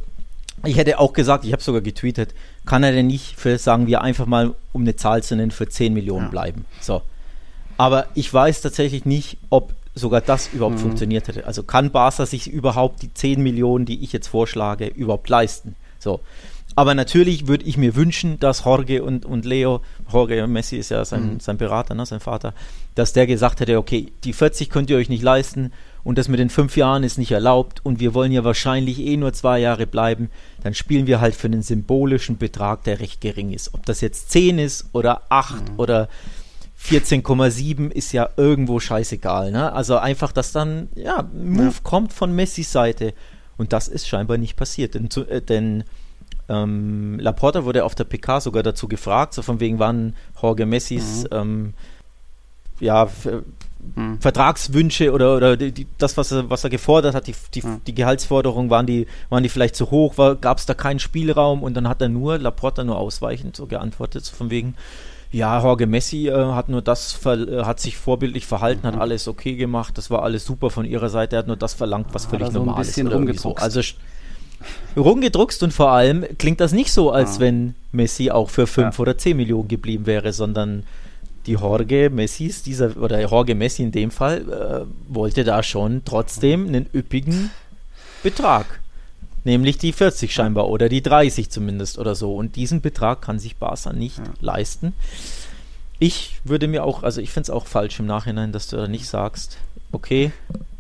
[0.64, 2.34] ich hätte auch gesagt, ich habe sogar getweetet,
[2.66, 5.68] kann er denn nicht für, sagen wir einfach mal, um eine Zahl zu nennen, für
[5.68, 6.30] 10 Millionen ja.
[6.30, 6.64] bleiben.
[6.80, 7.02] So.
[7.76, 10.82] Aber ich weiß tatsächlich nicht, ob sogar das überhaupt mhm.
[10.82, 11.46] funktioniert hätte.
[11.46, 15.76] Also kann Barca sich überhaupt die 10 Millionen, die ich jetzt vorschlage, überhaupt leisten?
[15.98, 16.20] So.
[16.74, 19.80] Aber natürlich würde ich mir wünschen, dass Jorge und, und Leo,
[20.10, 21.40] Jorge Messi ist ja sein, mhm.
[21.40, 22.54] sein Berater, ne, sein Vater,
[22.94, 25.72] dass der gesagt hätte, okay, die 40 könnt ihr euch nicht leisten
[26.04, 29.16] und das mit den fünf Jahren ist nicht erlaubt und wir wollen ja wahrscheinlich eh
[29.16, 30.30] nur zwei Jahre bleiben,
[30.62, 33.74] dann spielen wir halt für einen symbolischen Betrag, der recht gering ist.
[33.74, 35.78] Ob das jetzt 10 ist oder 8 mhm.
[35.78, 36.08] oder
[36.82, 39.52] 14,7 ist ja irgendwo scheißegal.
[39.52, 39.72] Ne?
[39.72, 41.72] Also einfach, dass dann, ja, Move ja.
[41.82, 43.14] kommt von Messis Seite.
[43.56, 44.94] Und das ist scheinbar nicht passiert.
[44.94, 45.84] Denn, äh, denn
[46.48, 51.24] ähm, Laporta wurde auf der PK sogar dazu gefragt, so von wegen wann Jorge Messis
[51.24, 51.28] mhm.
[51.32, 51.74] ähm,
[52.80, 53.08] ja,
[53.94, 54.20] hm.
[54.20, 57.80] Vertragswünsche oder, oder die, das, was er, was er gefordert hat, die, die, hm.
[57.86, 61.74] die Gehaltsforderungen, waren die, waren die vielleicht zu hoch, gab es da keinen Spielraum und
[61.74, 64.74] dann hat er nur, Laporta nur ausweichend so geantwortet, so von wegen,
[65.32, 68.92] ja, Jorge Messi äh, hat nur das, äh, hat sich vorbildlich verhalten, mhm.
[68.92, 71.74] hat alles okay gemacht, das war alles super von ihrer Seite, er hat nur das
[71.74, 72.94] verlangt, was völlig also normal ist.
[73.38, 73.56] So.
[73.56, 73.80] Also
[74.96, 77.40] rumgedruckst und vor allem klingt das nicht so, als ja.
[77.40, 79.02] wenn Messi auch für 5 ja.
[79.02, 80.84] oder 10 Millionen geblieben wäre, sondern
[81.46, 86.66] die Jorge Messis, dieser, oder Jorge Messi in dem Fall, äh, wollte da schon trotzdem
[86.66, 87.50] einen üppigen
[88.22, 88.80] Betrag.
[89.44, 92.36] Nämlich die 40 scheinbar oder die 30 zumindest oder so.
[92.36, 94.24] Und diesen Betrag kann sich Barca nicht ja.
[94.40, 94.94] leisten.
[95.98, 98.86] Ich würde mir auch, also ich finde es auch falsch im Nachhinein, dass du da
[98.86, 99.58] nicht sagst,
[99.90, 100.32] okay,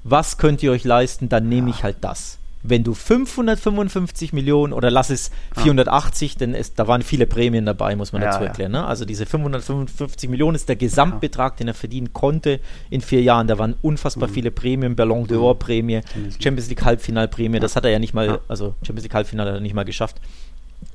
[0.04, 4.90] was könnt ihr euch leisten, dann nehme ich halt das wenn du 555 Millionen oder
[4.90, 6.38] lass es 480, ah.
[6.38, 8.72] denn es, da waren viele Prämien dabei, muss man ja, dazu erklären.
[8.72, 8.84] Ne?
[8.84, 13.48] Also diese 555 Millionen ist der Gesamtbetrag, den er verdienen konnte in vier Jahren.
[13.48, 14.32] Da waren unfassbar mhm.
[14.32, 16.00] viele Prämien, Ballon d'Or Prämie,
[16.38, 17.58] Champions League Halbfinalprämie.
[17.58, 20.16] Das hat er ja nicht mal, also Champions League Halbfinale hat er nicht mal geschafft.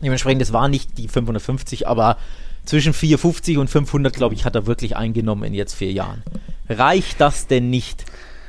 [0.02, 2.18] Dementsprechend, das waren nicht die 550, aber
[2.66, 6.24] zwischen 450 und 500, glaube ich, hat er wirklich eingenommen in jetzt vier Jahren.
[6.70, 8.06] Reicht das denn nicht?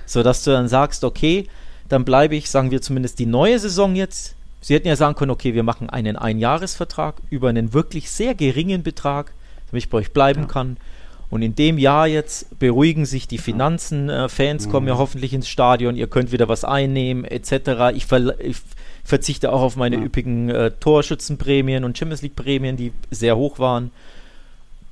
[0.07, 1.47] Sodass du dann sagst, okay,
[1.89, 4.35] dann bleibe ich, sagen wir zumindest die neue Saison jetzt.
[4.61, 8.83] Sie hätten ja sagen können, okay, wir machen einen Einjahresvertrag über einen wirklich sehr geringen
[8.83, 9.33] Betrag,
[9.71, 10.47] damit ich bei euch bleiben ja.
[10.49, 10.77] kann.
[11.31, 14.71] Und in dem Jahr jetzt beruhigen sich die Finanzen, äh, Fans mhm.
[14.71, 17.95] kommen ja hoffentlich ins Stadion, ihr könnt wieder was einnehmen, etc.
[17.95, 18.57] Ich, ver ich
[19.05, 20.03] verzichte auch auf meine ja.
[20.03, 23.91] üppigen äh, Torschützenprämien und Champions League Prämien, die sehr hoch waren.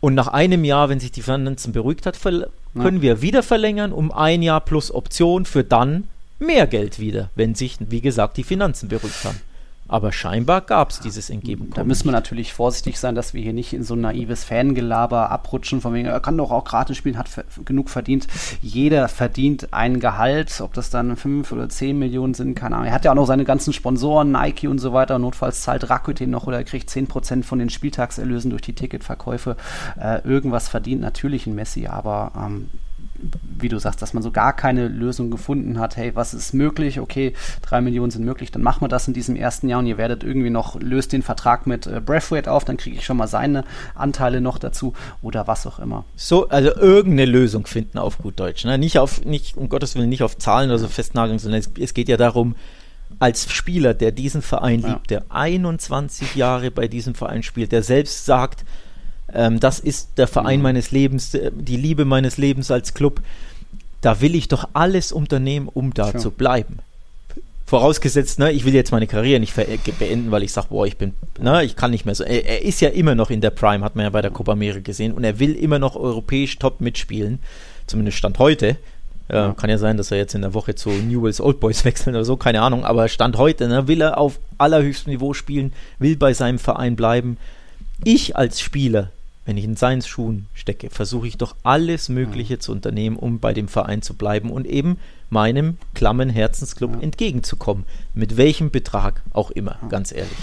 [0.01, 3.03] Und nach einem Jahr, wenn sich die Finanzen beruhigt hat, können ja.
[3.03, 6.05] wir wieder verlängern um ein Jahr plus Option für dann
[6.39, 9.41] mehr Geld wieder, wenn sich, wie gesagt, die Finanzen beruhigt haben.
[9.89, 11.75] Aber scheinbar gab es dieses Entgegenkommen.
[11.75, 15.31] Da müssen wir natürlich vorsichtig sein, dass wir hier nicht in so ein naives Fangelaber
[15.31, 17.29] abrutschen, von wegen, er kann doch auch gratis spielen, hat
[17.65, 18.27] genug verdient.
[18.61, 22.89] Jeder verdient ein Gehalt, ob das dann 5 oder 10 Millionen sind, keine Ahnung.
[22.89, 25.21] Er hat ja auch noch seine ganzen Sponsoren, Nike und so weiter.
[25.21, 29.57] Notfalls zahlt Rakuten noch oder er kriegt 10% von den Spieltagserlösen durch die Ticketverkäufe.
[30.01, 32.71] Äh, irgendwas verdient natürlich ein Messi, aber ähm,
[33.59, 35.97] wie du sagst, dass man so gar keine Lösung gefunden hat.
[35.97, 37.01] Hey, was ist möglich?
[37.01, 39.99] Okay, drei Millionen sind möglich, dann machen wir das in diesem ersten Jahr und ihr
[39.99, 43.29] werdet irgendwie noch, löst den Vertrag mit äh, Braithwaite auf, dann kriege ich schon mal
[43.29, 46.05] seine Anteile noch dazu oder was auch immer.
[46.17, 48.65] So, also irgendeine Lösung finden auf gut Deutsch.
[48.65, 48.79] Ne?
[48.79, 51.95] Nicht auf, nicht, um Gottes Willen, nicht auf Zahlen oder so festnageln, sondern es, es
[51.95, 52.57] geht ja darum,
[53.19, 54.89] als Spieler, der diesen Verein ja.
[54.89, 58.65] liebt, der 21 Jahre bei diesem Verein spielt, der selbst sagt,
[59.33, 60.65] ähm, das ist der Verein mhm.
[60.65, 63.21] meines Lebens, äh, die Liebe meines Lebens als Club,
[64.01, 66.19] da will ich doch alles unternehmen, um da sure.
[66.19, 66.79] zu bleiben.
[67.67, 69.55] Vorausgesetzt, ne, ich will jetzt meine Karriere nicht
[69.99, 72.23] beenden, weil ich sage, boah, ich bin, ne, ich kann nicht mehr so.
[72.23, 74.53] Er, er, ist ja immer noch in der Prime, hat man ja bei der Copa
[74.53, 77.41] America gesehen, und er will immer noch europäisch top mitspielen,
[77.89, 78.77] zumindest Stand heute.
[79.29, 82.15] Ja, kann ja sein, dass er jetzt in der Woche zu Newells Old Boys wechseln
[82.15, 82.85] oder so, keine Ahnung.
[82.85, 87.39] Aber Stand heute ne, will er auf allerhöchstem Niveau spielen, will bei seinem Verein bleiben.
[88.05, 89.11] Ich als Spieler,
[89.47, 92.61] wenn ich in seinen Schuhen stecke, versuche ich doch alles Mögliche ja.
[92.61, 94.99] zu unternehmen, um bei dem Verein zu bleiben und eben
[95.31, 97.01] meinem klammen Herzensclub ja.
[97.01, 97.85] entgegenzukommen.
[98.13, 99.89] Mit welchem Betrag auch immer, ja.
[99.89, 100.37] ganz ehrlich.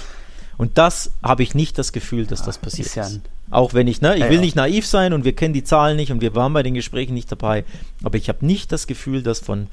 [0.57, 2.97] Und das habe ich nicht das Gefühl, dass das passiert ist.
[2.97, 3.21] ist.
[3.49, 6.11] Auch wenn ich, ne, ich will nicht naiv sein und wir kennen die Zahlen nicht
[6.11, 7.65] und wir waren bei den Gesprächen nicht dabei,
[8.03, 9.67] aber ich habe nicht das Gefühl, dass von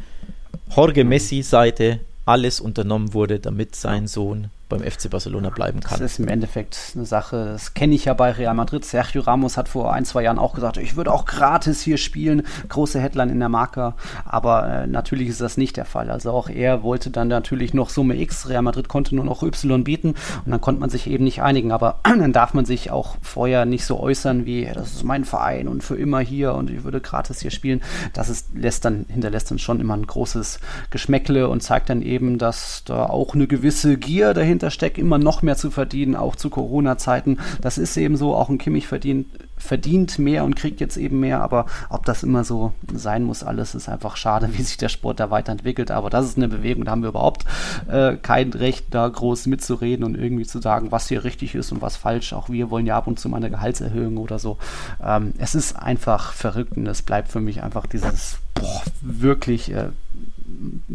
[0.75, 5.99] Jorge Messi Seite alles unternommen wurde, damit sein Sohn beim FC Barcelona bleiben kann.
[6.01, 8.85] Das ist im Endeffekt eine Sache, das kenne ich ja bei Real Madrid.
[8.85, 12.45] Sergio Ramos hat vor ein, zwei Jahren auch gesagt, ich würde auch gratis hier spielen,
[12.69, 16.11] große Headline in der Marke, aber äh, natürlich ist das nicht der Fall.
[16.11, 19.85] Also auch er wollte dann natürlich noch Summe X, Real Madrid konnte nur noch Y
[19.85, 23.17] bieten und dann konnte man sich eben nicht einigen, aber dann darf man sich auch
[23.21, 26.85] vorher nicht so äußern wie, das ist mein Verein und für immer hier und ich
[26.85, 27.83] würde gratis hier spielen.
[28.13, 32.39] Das ist, lässt dann, hinterlässt dann schon immer ein großes Geschmäckle und zeigt dann eben,
[32.39, 36.37] dass da auch eine gewisse Gier dahinter dahinter steckt, immer noch mehr zu verdienen, auch
[36.37, 37.39] zu Corona-Zeiten.
[37.61, 41.41] Das ist eben so, auch ein Kimmich verdient, verdient mehr und kriegt jetzt eben mehr,
[41.41, 45.21] aber ob das immer so sein muss, alles ist einfach schade, wie sich der Sport
[45.21, 45.91] da weiterentwickelt.
[45.91, 47.45] Aber das ist eine Bewegung, da haben wir überhaupt
[47.89, 51.83] äh, kein Recht, da groß mitzureden und irgendwie zu sagen, was hier richtig ist und
[51.83, 52.33] was falsch.
[52.33, 54.59] Auch wir wollen ja ab und zu mal eine Gehaltserhöhung oder so.
[55.03, 59.89] Ähm, es ist einfach verrückt und es bleibt für mich einfach dieses boah, wirklich äh,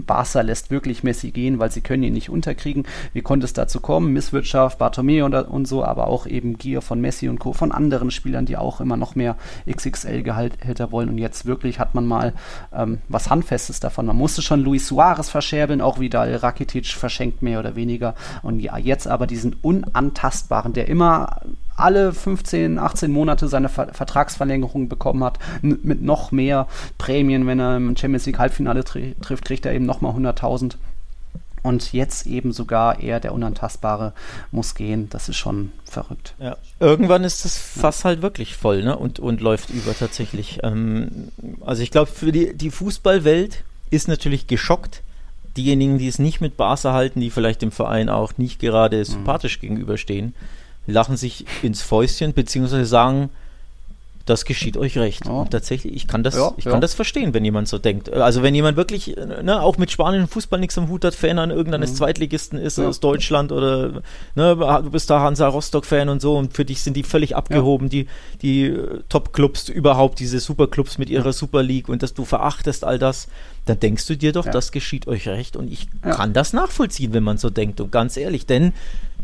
[0.06, 2.84] Barca lässt wirklich Messi gehen, weil sie können ihn nicht unterkriegen.
[3.14, 4.14] Wie konnte es dazu kommen?
[4.14, 7.54] Misswirtschaft, Bartomeu und, und so, aber auch eben Gier von Messi und Co.
[7.54, 9.36] von anderen Spielern, die auch immer noch mehr
[9.70, 11.10] XXL-Gehälter wollen.
[11.10, 12.34] Und jetzt wirklich hat man mal
[12.74, 14.06] ähm, was Handfestes davon.
[14.06, 18.16] Man musste schon Luis Suarez verscherbeln, auch Vidal Rakitic verschenkt mehr oder weniger.
[18.44, 21.42] Und ja, jetzt aber diesen unantastbaren, der immer
[21.76, 27.78] alle 15, 18 Monate seine Ver Vertragsverlängerung bekommen hat, mit noch mehr Prämien, wenn er
[27.78, 30.76] im Champions League Halbfinale tri trifft, kriegt er eben nochmal 100.000.
[31.66, 34.14] Und jetzt eben sogar er, der Unantastbare,
[34.52, 35.10] muss gehen.
[35.10, 36.36] Das ist schon verrückt.
[36.38, 36.58] Ja.
[36.80, 38.10] Irgendwann ist das Fass ja.
[38.10, 38.96] halt wirklich voll ne?
[38.96, 40.60] und, und läuft über tatsächlich.
[40.62, 41.30] Ähm,
[41.62, 45.02] also ich glaube, für die, die Fußballwelt ist natürlich geschockt.
[45.58, 49.06] Diejenigen, die es nicht mit Barca halten, die vielleicht dem Verein auch nicht gerade mhm.
[49.06, 50.36] sympathisch gegenüberstehen,
[50.88, 53.30] lachen sich ins Fäustchen, beziehungsweise sagen,
[54.26, 55.26] das geschieht euch recht.
[55.26, 55.32] Ja.
[55.32, 58.12] Und tatsächlich, ich kann das, ja, ich kann das verstehen, wenn jemand so denkt.
[58.12, 61.52] Also wenn jemand wirklich, ne, auch mit spanischen Fußball nichts am Hut hat, Fan an
[61.52, 61.96] irgendeines mhm.
[61.98, 64.02] Zweitligisten ist aus Deutschland oder
[64.34, 67.90] ne, du bist da Hansa Rostock-Fan und so und für dich sind die völlig abgehoben,
[67.90, 68.08] die,
[68.42, 72.98] die äh, Top-Clubs überhaupt, diese Superclubs mit ihrer Super League und dass du verachtest all
[72.98, 73.28] das,
[73.66, 77.24] dann denkst du dir doch, das geschieht euch recht und ich kann das nachvollziehen, wenn
[77.24, 77.80] man so denkt.
[77.82, 78.74] Und ganz ehrlich, denn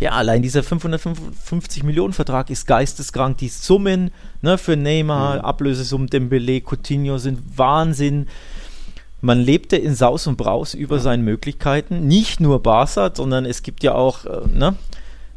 [0.02, 3.38] ja, allein dieser 550 Millionen Vertrag ist geisteskrank.
[3.38, 4.10] Die Summen
[4.42, 5.42] ne, für Neymar, mhm.
[5.42, 8.28] Ablösesummen Dembele, Coutinho sind Wahnsinn.
[9.22, 11.02] Man lebte in Saus und Braus über ja.
[11.04, 12.08] seinen Möglichkeiten.
[12.08, 14.76] Nicht nur Barca, sondern es gibt ja auch äh, ne,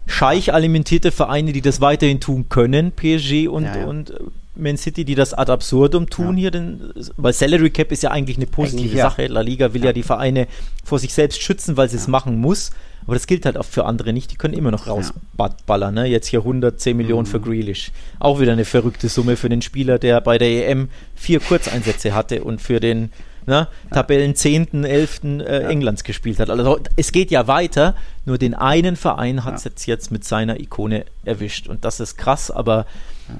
[0.07, 3.85] Scheich-alimentierte Vereine, die das weiterhin tun können, PSG und, ja, ja.
[3.85, 4.14] und äh,
[4.56, 8.36] Man City, die das ad absurdum tun hier, denn, weil Salary Cap ist ja eigentlich
[8.36, 9.26] eine positive eigentlich, Sache.
[9.26, 9.92] La Liga will ja.
[9.92, 10.46] die Vereine
[10.84, 12.70] vor sich selbst schützen, weil sie es machen muss.
[13.06, 14.30] Aber das gilt halt auch für andere nicht.
[14.32, 15.94] Die können immer noch rausballern.
[15.94, 16.06] Ne?
[16.06, 17.30] Jetzt hier 110 Millionen mhm.
[17.30, 17.92] für Grealish.
[18.18, 22.44] Auch wieder eine verrückte Summe für den Spieler, der bei der EM vier Kurzeinsätze hatte
[22.44, 23.10] und für den
[23.46, 25.20] ne, Tabellen 10., 11.
[25.24, 25.68] Äh, ja.
[25.68, 26.48] Englands gespielt hat.
[26.48, 29.70] Also es geht ja weiter, nur den einen Verein hat es ja.
[29.70, 31.68] jetzt, jetzt mit seiner Ikone erwischt.
[31.68, 32.86] Und das ist krass, aber
[33.28, 33.34] ja.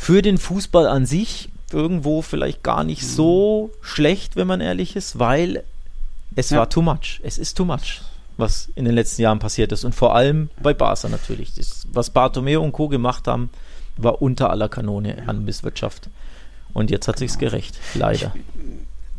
[0.00, 5.18] Für den Fußball an sich irgendwo vielleicht gar nicht so schlecht, wenn man ehrlich ist,
[5.18, 5.62] weil
[6.34, 7.20] es war too much.
[7.22, 8.00] Es ist too much
[8.40, 9.84] was in den letzten Jahren passiert ist.
[9.84, 11.54] Und vor allem bei Barca natürlich.
[11.54, 12.88] Das, was Bartomeu und Co.
[12.88, 13.50] gemacht haben,
[13.98, 16.08] war unter aller Kanone an Misswirtschaft.
[16.72, 18.32] Und jetzt hat sich's gerecht, leider.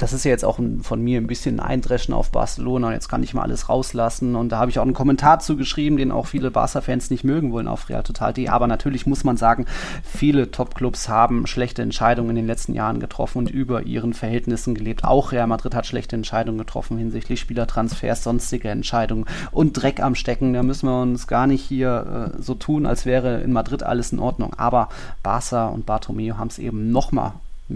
[0.01, 2.93] Das ist ja jetzt auch ein, von mir ein bisschen ein Eindreschen auf Barcelona und
[2.93, 4.35] jetzt kann ich mal alles rauslassen.
[4.35, 7.67] Und da habe ich auch einen Kommentar zugeschrieben, den auch viele Barca-Fans nicht mögen wollen
[7.67, 9.67] auf realtotal.de, aber natürlich muss man sagen,
[10.03, 15.03] viele Top-Clubs haben schlechte Entscheidungen in den letzten Jahren getroffen und über ihren Verhältnissen gelebt.
[15.03, 20.53] Auch Real Madrid hat schlechte Entscheidungen getroffen hinsichtlich Spielertransfers, sonstige Entscheidungen und Dreck am Stecken,
[20.53, 24.11] da müssen wir uns gar nicht hier äh, so tun, als wäre in Madrid alles
[24.11, 24.89] in Ordnung, aber
[25.21, 27.33] Barca und Bartomeu haben es eben nochmal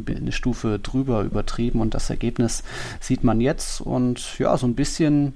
[0.07, 2.63] eine Stufe drüber übertrieben und das Ergebnis
[2.99, 5.33] sieht man jetzt und ja, so ein bisschen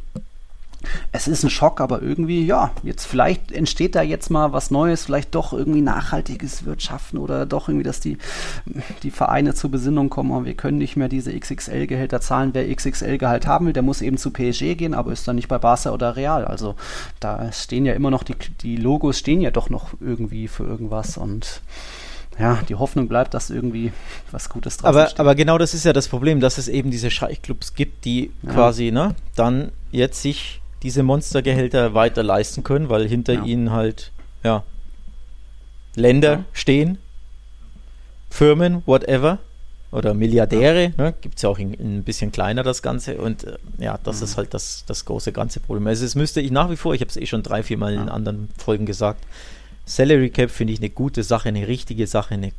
[1.11, 5.05] es ist ein Schock, aber irgendwie, ja, jetzt vielleicht entsteht da jetzt mal was Neues,
[5.05, 8.17] vielleicht doch irgendwie nachhaltiges Wirtschaften oder doch irgendwie, dass die,
[9.03, 12.51] die Vereine zur Besinnung kommen, und wir können nicht mehr diese XXL-Gehälter zahlen.
[12.53, 15.57] Wer XXL-Gehalt haben will, der muss eben zu PSG gehen, aber ist dann nicht bei
[15.57, 16.45] Barca oder Real.
[16.45, 16.75] Also
[17.19, 21.17] da stehen ja immer noch, die, die Logos stehen ja doch noch irgendwie für irgendwas
[21.17, 21.61] und
[22.39, 23.91] ja, die Hoffnung bleibt, dass irgendwie
[24.31, 27.11] was Gutes draus aber, aber genau das ist ja das Problem, dass es eben diese
[27.11, 28.53] Scheichclubs gibt, die ja.
[28.53, 33.43] quasi ne, dann jetzt sich diese Monstergehälter weiter leisten können, weil hinter ja.
[33.43, 34.11] ihnen halt
[34.43, 34.63] ja,
[35.95, 36.45] Länder ja.
[36.53, 36.97] stehen,
[38.29, 39.39] Firmen, whatever,
[39.91, 43.43] oder Milliardäre, ne, gibt es ja auch in, in, ein bisschen kleiner das Ganze und
[43.45, 44.23] äh, ja, das mhm.
[44.23, 45.87] ist halt das, das große ganze Problem.
[45.87, 47.93] Also es müsste ich nach wie vor, ich habe es eh schon drei, vier Mal
[47.95, 49.25] in anderen Folgen gesagt,
[49.89, 52.51] Salary Cap finde ich eine gute Sache, eine richtige Sache, eine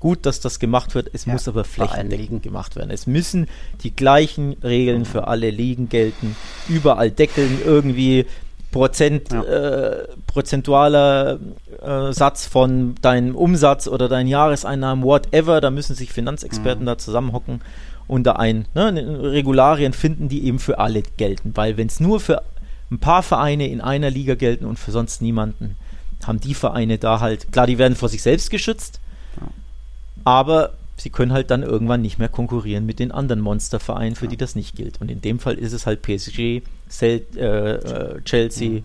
[0.00, 1.10] gut, dass das gemacht wird.
[1.12, 2.90] Es ja, muss aber flächendeckend gemacht werden.
[2.90, 3.46] Es müssen
[3.82, 6.36] die gleichen Regeln für alle Ligen gelten.
[6.68, 8.26] Überall deckeln irgendwie
[8.70, 9.42] Prozent, ja.
[9.42, 11.38] äh, prozentualer
[11.80, 15.60] äh, Satz von deinem Umsatz oder deinen Jahreseinnahmen, whatever.
[15.60, 16.86] Da müssen sich Finanzexperten mhm.
[16.86, 17.60] da zusammenhocken
[18.08, 21.52] und da ein ne, Regularien finden, die eben für alle gelten.
[21.54, 22.42] Weil wenn es nur für
[22.90, 25.76] ein paar Vereine in einer Liga gelten und für sonst niemanden,
[26.24, 29.00] haben die Vereine da halt, klar, die werden vor sich selbst geschützt,
[29.40, 29.48] ja.
[30.24, 34.30] aber sie können halt dann irgendwann nicht mehr konkurrieren mit den anderen Monstervereinen, für ja.
[34.30, 35.00] die das nicht gilt.
[35.00, 38.84] Und in dem Fall ist es halt PSG, Cel äh, äh, Chelsea, mhm.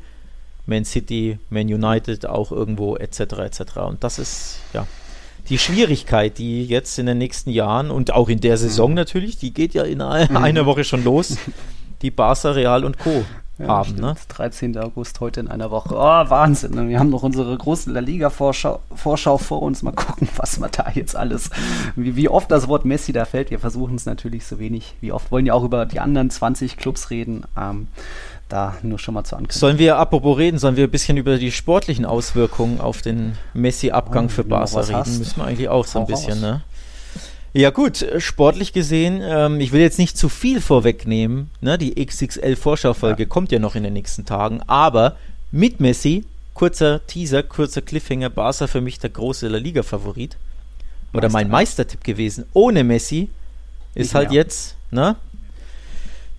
[0.65, 3.19] Man City, Man United auch irgendwo etc.
[3.19, 3.61] etc.
[3.87, 4.85] Und das ist ja
[5.49, 9.51] die Schwierigkeit, die jetzt in den nächsten Jahren und auch in der Saison natürlich, die
[9.51, 11.37] geht ja in einer Woche schon los,
[12.01, 13.25] die Barca, Real und Co
[13.59, 13.95] ja, haben.
[13.95, 14.15] Ne?
[14.29, 14.77] 13.
[14.77, 15.93] August heute in einer Woche.
[15.93, 16.89] Oh, Wahnsinn.
[16.89, 19.83] Wir haben noch unsere große La Liga-Vorschau Vorschau vor uns.
[19.83, 21.49] Mal gucken, was wir da jetzt alles,
[21.95, 23.51] wie, wie oft das Wort Messi da fällt.
[23.51, 24.95] Wir versuchen es natürlich so wenig.
[25.01, 27.43] Wie oft wollen ja auch über die anderen 20 Clubs reden.
[27.57, 27.87] Ähm,
[28.49, 29.59] da nur schon mal zu ankündigen.
[29.59, 34.25] Sollen wir, apropos reden, sollen wir ein bisschen über die sportlichen Auswirkungen auf den Messi-Abgang
[34.25, 35.19] oh, für Barca reden?
[35.19, 36.61] Müssen wir eigentlich auch so ein bisschen, ne?
[37.53, 41.77] Ja gut, sportlich gesehen, ähm, ich will jetzt nicht zu viel vorwegnehmen, ne?
[41.77, 43.29] die XXL-Vorschaufolge ja.
[43.29, 45.15] kommt ja noch in den nächsten Tagen, aber
[45.51, 50.38] mit Messi, kurzer Teaser, kurzer Cliffhanger, Barca für mich der große La Liga-Favorit.
[51.12, 51.38] Oder Meister.
[51.38, 52.45] mein Meistertipp gewesen.
[52.53, 53.29] Ohne Messi
[53.95, 55.15] ist halt jetzt, ne?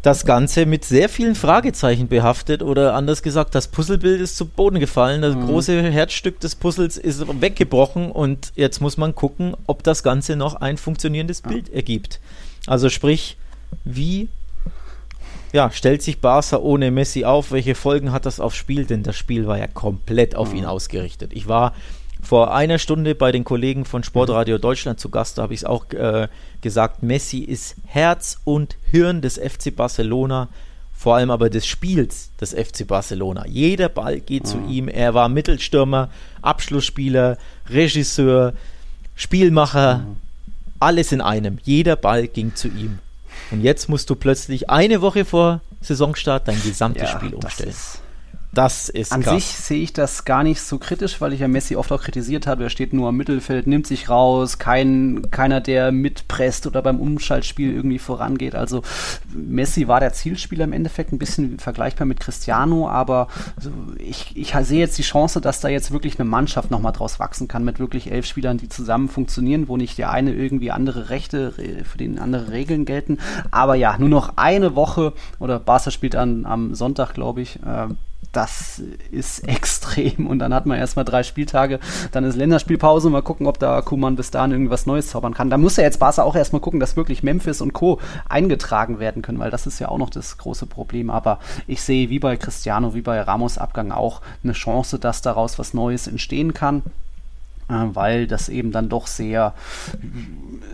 [0.02, 4.80] Das Ganze mit sehr vielen Fragezeichen behaftet oder anders gesagt, das Puzzlebild ist zu Boden
[4.80, 5.46] gefallen, das mhm.
[5.46, 10.54] große Herzstück des Puzzles ist weggebrochen und jetzt muss man gucken, ob das Ganze noch
[10.54, 11.74] ein funktionierendes Bild ja.
[11.74, 12.20] ergibt.
[12.66, 13.36] Also sprich,
[13.84, 14.28] wie
[15.52, 17.50] ja, stellt sich Barca ohne Messi auf?
[17.50, 18.84] Welche Folgen hat das aufs Spiel?
[18.86, 20.58] Denn das Spiel war ja komplett auf mhm.
[20.58, 21.32] ihn ausgerichtet.
[21.34, 21.74] Ich war
[22.22, 25.64] vor einer Stunde bei den Kollegen von Sportradio Deutschland zu Gast, da habe ich es
[25.64, 26.28] auch äh,
[26.60, 30.48] gesagt, Messi ist Herz und Hirn des FC Barcelona,
[30.94, 33.46] vor allem aber des Spiels des FC Barcelona.
[33.46, 34.46] Jeder Ball geht mhm.
[34.48, 36.10] zu ihm, er war Mittelstürmer,
[36.42, 38.52] Abschlussspieler, Regisseur,
[39.16, 40.16] Spielmacher, mhm.
[40.78, 41.58] alles in einem.
[41.62, 42.98] Jeder Ball ging zu ihm.
[43.50, 47.70] Und jetzt musst du plötzlich eine Woche vor Saisonstart dein gesamtes ja, Spiel umstellen.
[47.70, 48.02] Das ist
[48.52, 49.34] das ist An krass.
[49.34, 52.48] sich sehe ich das gar nicht so kritisch, weil ich ja Messi oft auch kritisiert
[52.48, 52.64] habe.
[52.64, 57.72] Er steht nur am Mittelfeld, nimmt sich raus, kein, keiner, der mitpresst oder beim Umschaltspiel
[57.72, 58.56] irgendwie vorangeht.
[58.56, 58.82] Also
[59.32, 63.28] Messi war der Zielspieler im Endeffekt, ein bisschen vergleichbar mit Cristiano, aber
[63.98, 67.46] ich, ich sehe jetzt die Chance, dass da jetzt wirklich eine Mannschaft nochmal draus wachsen
[67.46, 71.52] kann mit wirklich elf Spielern, die zusammen funktionieren, wo nicht der eine irgendwie andere Rechte,
[71.84, 73.18] für den andere Regeln gelten.
[73.52, 77.56] Aber ja, nur noch eine Woche oder Barca spielt an, am Sonntag, glaube ich.
[77.62, 77.88] Äh,
[78.32, 80.26] das ist extrem.
[80.26, 81.80] Und dann hat man erstmal drei Spieltage,
[82.12, 83.10] dann ist Länderspielpause.
[83.10, 85.50] Mal gucken, ob da Kuman bis dahin irgendwas Neues zaubern kann.
[85.50, 87.98] Da muss ja jetzt Barca auch erstmal gucken, dass wirklich Memphis und Co.
[88.28, 91.10] eingetragen werden können, weil das ist ja auch noch das große Problem.
[91.10, 95.58] Aber ich sehe wie bei Cristiano, wie bei Ramos Abgang auch eine Chance, dass daraus
[95.58, 96.82] was Neues entstehen kann.
[97.70, 99.54] Äh, weil das eben dann doch sehr,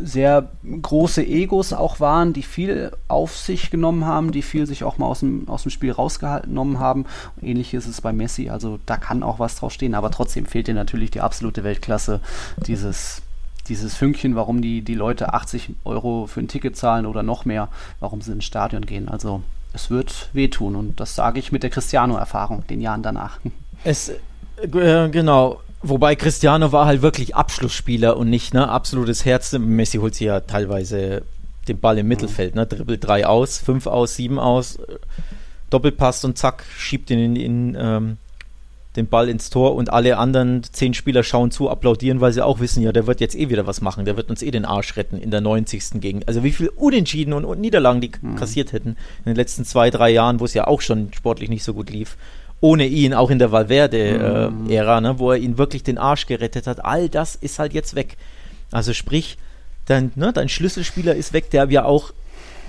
[0.02, 0.48] sehr
[0.82, 5.06] große Egos auch waren, die viel auf sich genommen haben, die viel sich auch mal
[5.06, 7.04] aus dem, aus dem Spiel rausgenommen haben.
[7.42, 10.68] Ähnlich ist es bei Messi, also da kann auch was draus stehen, aber trotzdem fehlt
[10.68, 12.20] dir natürlich die absolute Weltklasse
[12.66, 13.22] dieses
[13.68, 17.68] dieses Fünkchen, warum die, die Leute 80 Euro für ein Ticket zahlen oder noch mehr,
[17.98, 19.08] warum sie ins Stadion gehen.
[19.08, 19.42] Also
[19.72, 23.40] es wird wehtun und das sage ich mit der Cristiano-Erfahrung, den Jahren danach.
[23.82, 25.60] Es, äh, genau.
[25.88, 29.52] Wobei Cristiano war halt wirklich Abschlussspieler und nicht ne, absolutes Herz.
[29.52, 31.22] Messi holt sich ja teilweise
[31.68, 32.66] den Ball im Mittelfeld, ne?
[32.66, 34.78] Dribbel 3 aus, 5 aus, 7 aus,
[35.70, 38.16] Doppelpass und zack, schiebt ihn in, in ähm,
[38.96, 42.60] den Ball ins Tor und alle anderen zehn Spieler schauen zu, applaudieren, weil sie auch
[42.60, 44.96] wissen, ja, der wird jetzt eh wieder was machen, der wird uns eh den Arsch
[44.96, 46.00] retten in der 90.
[46.00, 46.26] Gegend.
[46.26, 48.36] Also wie viel Unentschieden und, und Niederlagen die mhm.
[48.36, 51.62] kassiert hätten in den letzten zwei, drei Jahren, wo es ja auch schon sportlich nicht
[51.62, 52.16] so gut lief.
[52.60, 56.66] Ohne ihn, auch in der Valverde-Ära, äh, ne, wo er ihn wirklich den Arsch gerettet
[56.66, 58.16] hat, all das ist halt jetzt weg.
[58.72, 59.36] Also sprich,
[59.84, 62.12] dein, ne, dein Schlüsselspieler ist weg, der ja auch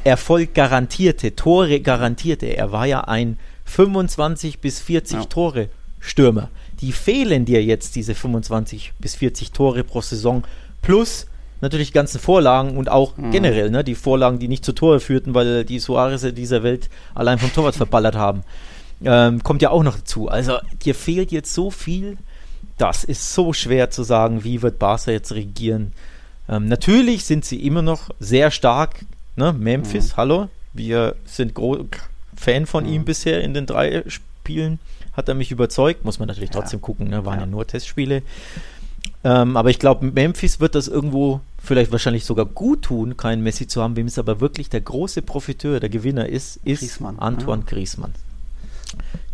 [0.03, 2.45] Erfolg garantierte, Tore garantierte.
[2.45, 5.25] Er war ja ein 25 bis 40 ja.
[5.25, 5.69] Tore
[5.99, 6.49] Stürmer.
[6.81, 10.43] Die fehlen dir jetzt, diese 25 bis 40 Tore pro Saison,
[10.81, 11.27] plus
[11.59, 13.31] natürlich ganzen Vorlagen und auch mhm.
[13.31, 17.39] generell, ne, die Vorlagen, die nicht zu Tore führten, weil die Suarez dieser Welt allein
[17.39, 18.43] vom Torwart verballert haben.
[19.03, 20.27] Ähm, kommt ja auch noch dazu.
[20.27, 22.17] Also dir fehlt jetzt so viel,
[22.77, 25.93] das ist so schwer zu sagen, wie wird Barca jetzt regieren.
[26.49, 29.05] Ähm, natürlich sind sie immer noch sehr stark.
[29.35, 29.53] Ne?
[29.53, 30.17] Memphis, mhm.
[30.17, 31.53] hallo, wir sind
[32.35, 32.93] Fan von mhm.
[32.93, 34.79] ihm bisher in den drei Spielen
[35.13, 36.05] hat er mich überzeugt.
[36.05, 37.25] Muss man natürlich trotzdem gucken, ne?
[37.25, 37.45] waren ja.
[37.45, 38.21] ja nur Testspiele.
[39.23, 43.67] Ähm, aber ich glaube, Memphis wird das irgendwo vielleicht wahrscheinlich sogar gut tun, keinen Messi
[43.67, 43.95] zu haben.
[43.95, 47.67] Wem es aber wirklich der große Profiteur, der Gewinner ist, ist Griezmann, Antoine ja.
[47.67, 48.13] Griezmann.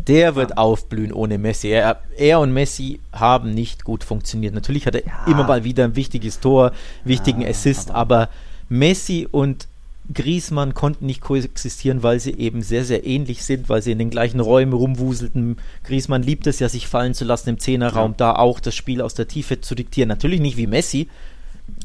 [0.06, 0.56] Der wird ja.
[0.56, 1.68] aufblühen ohne Messi.
[1.68, 4.54] Er, er, und Messi haben nicht gut funktioniert.
[4.54, 5.24] Natürlich hat er ja.
[5.26, 6.72] immer mal wieder ein wichtiges Tor,
[7.04, 8.28] wichtigen Assist, aber, aber
[8.68, 9.66] Messi und
[10.12, 14.10] Griesmann konnten nicht koexistieren, weil sie eben sehr, sehr ähnlich sind, weil sie in den
[14.10, 15.56] gleichen Räumen rumwuselten.
[15.84, 18.16] Griesmann liebt es ja, sich fallen zu lassen im Zehnerraum, ja.
[18.18, 20.08] da auch das Spiel aus der Tiefe zu diktieren.
[20.08, 21.08] Natürlich nicht wie Messi,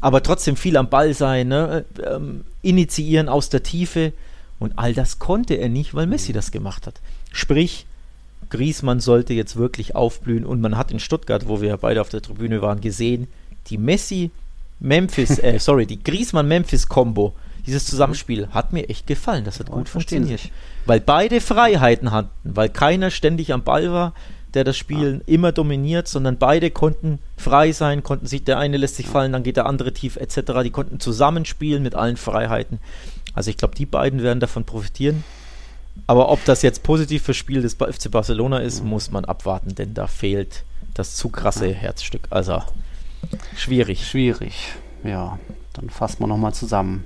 [0.02, 1.86] aber trotzdem viel am Ball sein, ne?
[2.06, 4.12] ähm, initiieren aus der Tiefe.
[4.58, 7.00] Und all das konnte er nicht, weil Messi das gemacht hat.
[7.32, 7.86] Sprich,
[8.50, 10.44] Griesmann sollte jetzt wirklich aufblühen.
[10.44, 13.28] Und man hat in Stuttgart, wo wir beide auf der Tribüne waren, gesehen,
[13.68, 14.30] die Messi,
[14.80, 17.34] Memphis, äh, sorry, die Griesmann-Memphis-Kombo
[17.66, 19.44] dieses Zusammenspiel hat mir echt gefallen.
[19.44, 20.40] Das hat ja, gut funktioniert.
[20.86, 24.14] Weil beide Freiheiten hatten, weil keiner ständig am Ball war,
[24.54, 25.32] der das Spiel ja.
[25.32, 29.44] immer dominiert, sondern beide konnten frei sein, konnten sich, der eine lässt sich fallen, dann
[29.44, 30.62] geht der andere tief etc.
[30.64, 32.80] Die konnten zusammenspielen mit allen Freiheiten.
[33.34, 35.22] Also ich glaube, die beiden werden davon profitieren.
[36.06, 39.94] Aber ob das jetzt positiv fürs Spiel des FC Barcelona ist, muss man abwarten, denn
[39.94, 42.26] da fehlt das zu krasse Herzstück.
[42.30, 42.62] Also
[43.56, 44.06] schwierig.
[44.06, 44.74] Schwierig,
[45.04, 45.38] ja.
[45.74, 47.04] Dann fassen wir nochmal zusammen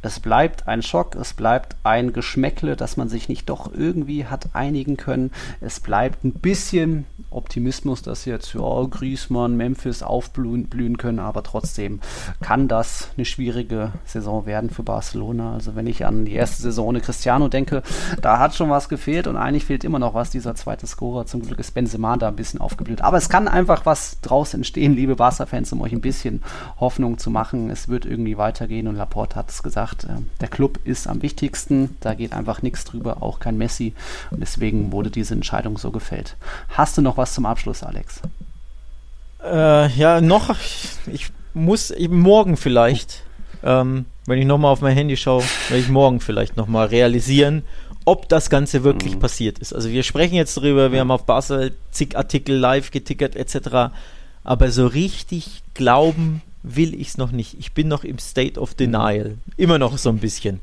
[0.00, 4.50] es bleibt ein Schock, es bleibt ein Geschmäckle, dass man sich nicht doch irgendwie hat
[4.54, 5.32] einigen können.
[5.60, 12.00] Es bleibt ein bisschen Optimismus, dass jetzt ja, Griezmann, Memphis aufblühen können, aber trotzdem
[12.40, 15.54] kann das eine schwierige Saison werden für Barcelona.
[15.54, 17.82] Also wenn ich an die erste Saison ohne Cristiano denke,
[18.22, 20.30] da hat schon was gefehlt und eigentlich fehlt immer noch was.
[20.30, 23.02] Dieser zweite Scorer, zum Glück ist Benzema da ein bisschen aufgeblüht.
[23.02, 26.42] Aber es kann einfach was draus entstehen, liebe Barca-Fans, um euch ein bisschen
[26.78, 27.68] Hoffnung zu machen.
[27.68, 31.22] Es wird irgendwie weitergehen und Laporte hat es gesagt gesagt, äh, der Club ist am
[31.22, 33.94] wichtigsten, da geht einfach nichts drüber, auch kein Messi.
[34.30, 36.36] Und deswegen wurde diese Entscheidung so gefällt.
[36.70, 38.20] Hast du noch was zum Abschluss, Alex?
[39.44, 40.54] Äh, ja, noch.
[41.06, 43.22] Ich muss eben morgen vielleicht,
[43.62, 47.62] ähm, wenn ich nochmal auf mein Handy schaue, werde ich morgen vielleicht nochmal realisieren,
[48.04, 49.20] ob das Ganze wirklich mhm.
[49.20, 49.72] passiert ist.
[49.72, 53.92] Also wir sprechen jetzt darüber, wir haben auf Basel zig Artikel live getickert etc.
[54.44, 57.56] Aber so richtig glauben will ich es noch nicht.
[57.58, 59.38] Ich bin noch im State of Denial.
[59.56, 60.60] Immer noch so ein bisschen,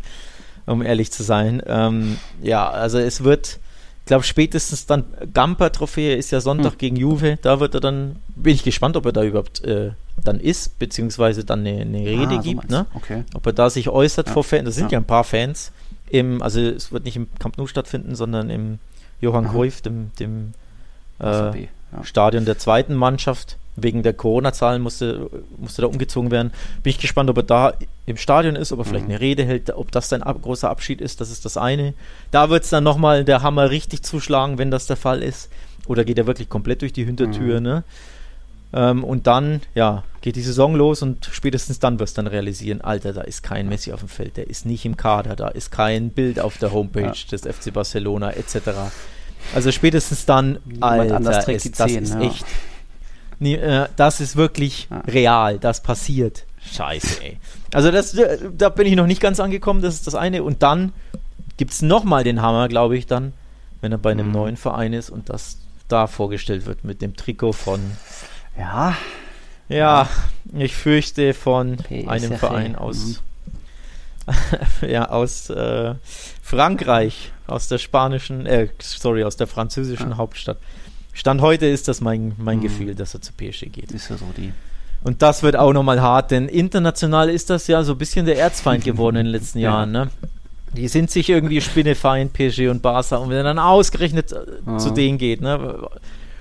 [0.66, 1.62] um ehrlich zu sein.
[1.66, 3.60] Ähm, ja, also es wird,
[4.02, 6.78] ich glaube, spätestens dann Gamper-Trophäe ist ja Sonntag hm.
[6.78, 7.38] gegen Juve.
[7.42, 9.92] Da wird er dann, bin ich gespannt, ob er da überhaupt äh,
[10.24, 12.70] dann ist, beziehungsweise dann eine, eine Rede ah, gibt.
[12.70, 12.86] So ne?
[12.94, 13.24] okay.
[13.34, 14.34] Ob er da sich äußert ja.
[14.34, 14.66] vor Fans.
[14.66, 14.98] Das sind ja.
[14.98, 15.00] ja.
[15.00, 15.72] ein paar Fans.
[16.10, 18.80] Im, also es wird nicht im Camp Nou stattfinden, sondern im
[19.22, 20.54] Johann Cruyff, dem, dem
[21.20, 22.04] äh, ja.
[22.04, 26.52] Stadion der zweiten Mannschaft wegen der Corona-Zahlen musste, musste da umgezogen werden.
[26.84, 27.74] Bin ich gespannt, ob er da
[28.06, 29.12] im Stadion ist, ob er vielleicht mhm.
[29.12, 31.94] eine Rede hält, ob das sein ab großer Abschied ist, das ist das eine.
[32.32, 35.50] Da wird es dann nochmal der Hammer richtig zuschlagen, wenn das der Fall ist.
[35.88, 37.66] Oder geht er wirklich komplett durch die Hintertür, mhm.
[37.66, 37.84] ne?
[38.74, 42.82] Ähm, und dann, ja, geht die Saison los und spätestens dann wirst du dann realisieren,
[42.82, 45.72] Alter, da ist kein Messi auf dem Feld, der ist nicht im Kader, da ist
[45.72, 47.14] kein Bild auf der Homepage ja.
[47.32, 48.58] des FC Barcelona etc.
[49.54, 52.32] Also spätestens dann, Niemand Alter, ist, das ist ja.
[53.40, 55.02] Nee, äh, das ist wirklich ah.
[55.08, 56.46] real, das passiert.
[56.74, 57.38] Scheiße, ey.
[57.74, 60.44] Also das, äh, da bin ich noch nicht ganz angekommen, das ist das eine.
[60.44, 60.94] Und dann
[61.58, 63.34] gibt es nochmal den Hammer, glaube ich, dann,
[63.82, 64.34] wenn er bei einem mhm.
[64.34, 65.58] neuen Verein ist und das
[65.88, 67.80] da vorgestellt wird mit dem Trikot von
[68.58, 68.96] ja,
[69.68, 70.10] Ja,
[70.54, 72.08] ich fürchte von PSG.
[72.08, 73.22] einem Verein aus,
[74.82, 75.96] ja, aus äh,
[76.42, 80.18] Frankreich, aus der spanischen, äh, sorry, aus der französischen Ah.
[80.18, 80.58] Hauptstadt.
[81.16, 82.64] Stand heute ist das mein, mein Mhm.
[82.64, 83.92] Gefühl, dass er zu PSG geht.
[83.92, 84.52] Ist ja so die.
[85.04, 88.38] Und das wird auch nochmal hart, denn international ist das ja so ein bisschen der
[88.38, 89.72] Erzfeind geworden in den letzten Ja.
[89.72, 89.92] Jahren.
[89.92, 90.10] Ne?
[90.74, 93.16] Die sind sich irgendwie Spinnefeind, PSG und Barca.
[93.18, 94.36] Und wenn er dann ausgerechnet
[94.68, 94.78] Ja.
[94.78, 95.40] zu denen geht.
[95.42, 95.88] Ne?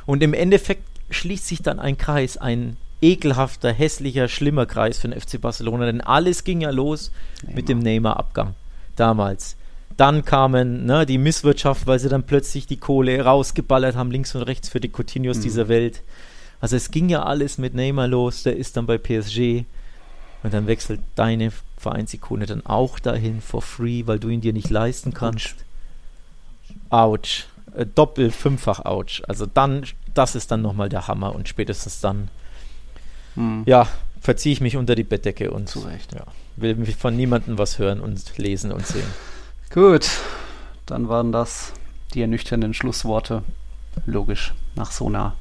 [0.07, 5.20] Und im Endeffekt schließt sich dann ein Kreis, ein ekelhafter, hässlicher, schlimmer Kreis für den
[5.20, 5.87] FC Barcelona.
[5.87, 7.12] Denn alles ging ja los
[7.55, 8.55] mit dem Neymar-Abgang
[8.97, 9.57] damals.
[9.97, 14.42] Dann kamen ne, die Misswirtschaft, weil sie dann plötzlich die Kohle rausgeballert haben, links und
[14.42, 15.42] rechts für die Coutinhos Mhm.
[15.42, 16.03] dieser Welt.
[16.61, 19.64] Also es ging ja alles mit Neymar los, der ist dann bei PSG
[20.42, 24.70] und dann wechselt deine Vereinsikone dann auch dahin for free, weil du ihn dir nicht
[24.70, 25.55] leisten kannst.
[26.90, 27.47] Autsch.
[27.76, 29.22] Äh, doppel, fünffach Autsch.
[29.28, 29.84] Also dann,
[30.14, 32.28] das ist dann nochmal der Hammer und spätestens dann,
[33.34, 33.64] Hm.
[33.66, 33.88] ja,
[34.20, 35.68] verziehe ich mich unter die Bettdecke und.
[36.14, 36.24] Ja,
[36.57, 39.07] will von niemandem was hören und lesen und sehen.
[39.75, 40.09] Gut,
[40.87, 41.72] dann waren das
[42.14, 43.43] die ernüchternden Schlussworte.
[44.07, 45.35] Logisch, nach so einer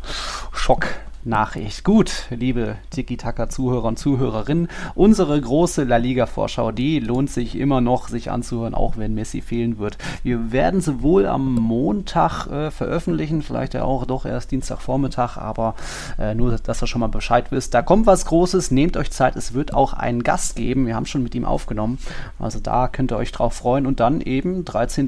[1.24, 1.84] Schocknachricht.
[1.84, 8.30] Gut, liebe Tiki-Taka-Zuhörer und Zuhörerinnen, unsere große La Liga-Vorschau, die lohnt sich immer noch, sich
[8.30, 9.98] anzuhören, auch wenn Messi fehlen wird.
[10.24, 15.76] Wir werden sie wohl am Montag äh, veröffentlichen, vielleicht ja auch doch erst Dienstagvormittag, aber
[16.20, 17.74] äh, nur, dass ihr schon mal Bescheid wisst.
[17.74, 20.88] Da kommt was Großes, nehmt euch Zeit, es wird auch einen Gast geben.
[20.88, 22.00] Wir haben schon mit ihm aufgenommen,
[22.38, 25.08] also da könnt ihr euch drauf freuen und dann eben 13.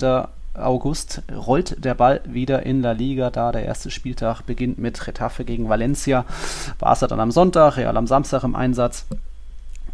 [0.57, 5.45] August rollt der Ball wieder in La Liga, da der erste Spieltag beginnt mit Retafe
[5.45, 6.25] gegen Valencia.
[6.79, 9.05] Barca dann am Sonntag, Real am Samstag im Einsatz.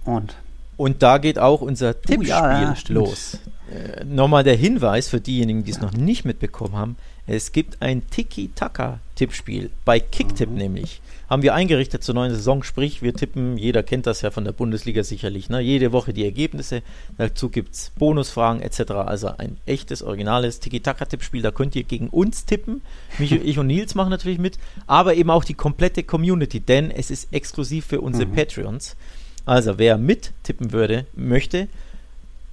[0.06, 0.36] Und
[0.78, 3.38] Und da geht auch unser Tippspiel ja, ja, los.
[3.72, 6.96] Äh, Nochmal der Hinweis für diejenigen, die es noch nicht mitbekommen haben.
[7.28, 10.56] Es gibt ein Tiki-Taka-Tippspiel bei Kicktipp Mhm.
[10.58, 11.02] nämlich.
[11.32, 12.62] Haben wir eingerichtet zur neuen Saison.
[12.62, 15.62] Sprich, wir tippen, jeder kennt das ja von der Bundesliga sicherlich, ne?
[15.62, 16.82] jede Woche die Ergebnisse.
[17.18, 18.92] Dazu gibt es Bonusfragen etc.
[18.92, 21.42] Also ein echtes, originales Tiki-Taka-Tippspiel.
[21.42, 22.82] Da könnt ihr gegen uns tippen.
[23.18, 27.10] Mich, ich und Nils machen natürlich mit, aber eben auch die komplette Community, denn es
[27.10, 28.36] ist exklusiv für unsere Mhm.
[28.36, 28.98] Patreons.
[29.46, 31.70] Also wer mittippen würde, möchte,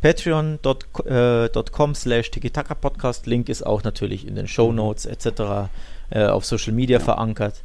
[0.03, 2.31] patreon.com slash
[2.81, 3.27] Podcast.
[3.27, 5.69] Link ist auch natürlich in den Show Notes etc.
[6.11, 7.05] Äh, auf Social Media Ja.
[7.05, 7.61] verankert.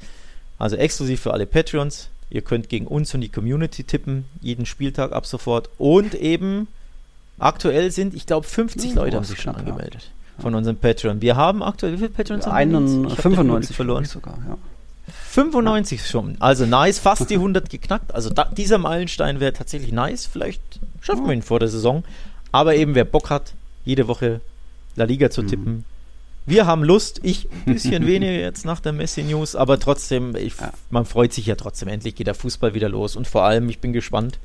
[0.60, 2.10] Also exklusiv für alle Patreons.
[2.30, 5.70] Ihr könnt gegen uns und die Community tippen, jeden Spieltag ab sofort.
[5.78, 6.68] Und eben
[7.40, 9.72] aktuell sind, ich glaube, 50 Ja, Leute haben sich schon knapp, ja.
[9.74, 11.22] angemeldet von unseren Patreon.
[11.22, 12.58] Wir haben aktuell, wie viele Patreons haben wir?
[12.80, 13.14] einen, jetzt?
[13.14, 14.06] Ich hab den Überblick 95 verloren.
[14.06, 14.58] sogar, ja.
[15.30, 16.38] 95 schon.
[16.40, 18.14] Also nice, fast die 100 geknackt.
[18.14, 20.26] Also da, dieser Meilenstein wäre tatsächlich nice.
[20.26, 20.62] Vielleicht
[21.02, 22.04] schaffen wir ihn vor der Saison.
[22.52, 23.54] Aber eben, wer Bock hat,
[23.86, 24.42] jede Woche
[24.96, 25.48] La Liga zu Mhm.
[26.46, 27.20] Wir haben Lust.
[27.24, 30.72] Ich ein bisschen weniger jetzt nach der Messi-News, aber trotzdem, ich, Ja.
[30.90, 31.88] man freut sich ja trotzdem.
[31.90, 33.16] Endlich geht der Fußball wieder los.
[33.16, 34.40] Und vor allem, ich bin gespannt,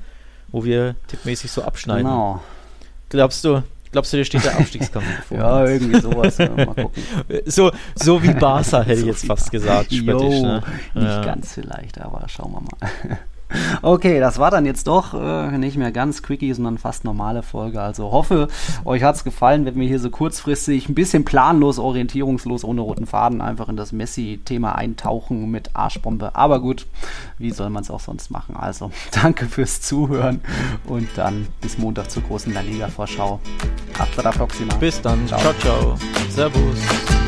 [0.49, 2.05] wo wir tippmäßig so abschneiden.
[2.07, 2.41] Genau.
[3.11, 5.39] Glaubst du, glaubst du, dir steht der Abstiegskampf bevor?
[5.39, 6.39] Ja, irgendwie sowas.
[6.39, 7.03] ja, mal gucken.
[7.47, 9.93] So, so wie Barca, hätte ich So jetzt fast gesagt.
[9.93, 10.63] spöttisch, ne?
[10.95, 11.25] nicht Ja.
[11.25, 13.19] ganz vielleicht, aber schauen wir mal.
[13.83, 17.81] Okay, das war dann jetzt doch äh, nicht mehr ganz quickie, sondern fast normale Folge.
[17.81, 18.49] Also hoffe,
[18.85, 23.41] euch hat's gefallen, wenn wir hier so kurzfristig ein bisschen planlos, orientierungslos, ohne roten Faden
[23.41, 26.35] einfach in das Messi-Thema eintauchen mit Arschbombe.
[26.35, 26.87] Aber gut,
[27.39, 28.57] wie soll man es auch sonst machen?
[28.57, 28.91] Also
[29.23, 30.41] danke fürs Zuhören
[30.87, 33.41] und dann bis Montag zur großen La Liga-Vorschau.
[33.99, 34.75] Hasta la próxima.
[34.75, 35.27] Bis dann.
[35.27, 35.41] Ciao.
[35.41, 35.55] ciao.
[35.61, 35.97] ciao.
[36.31, 37.28] Servus.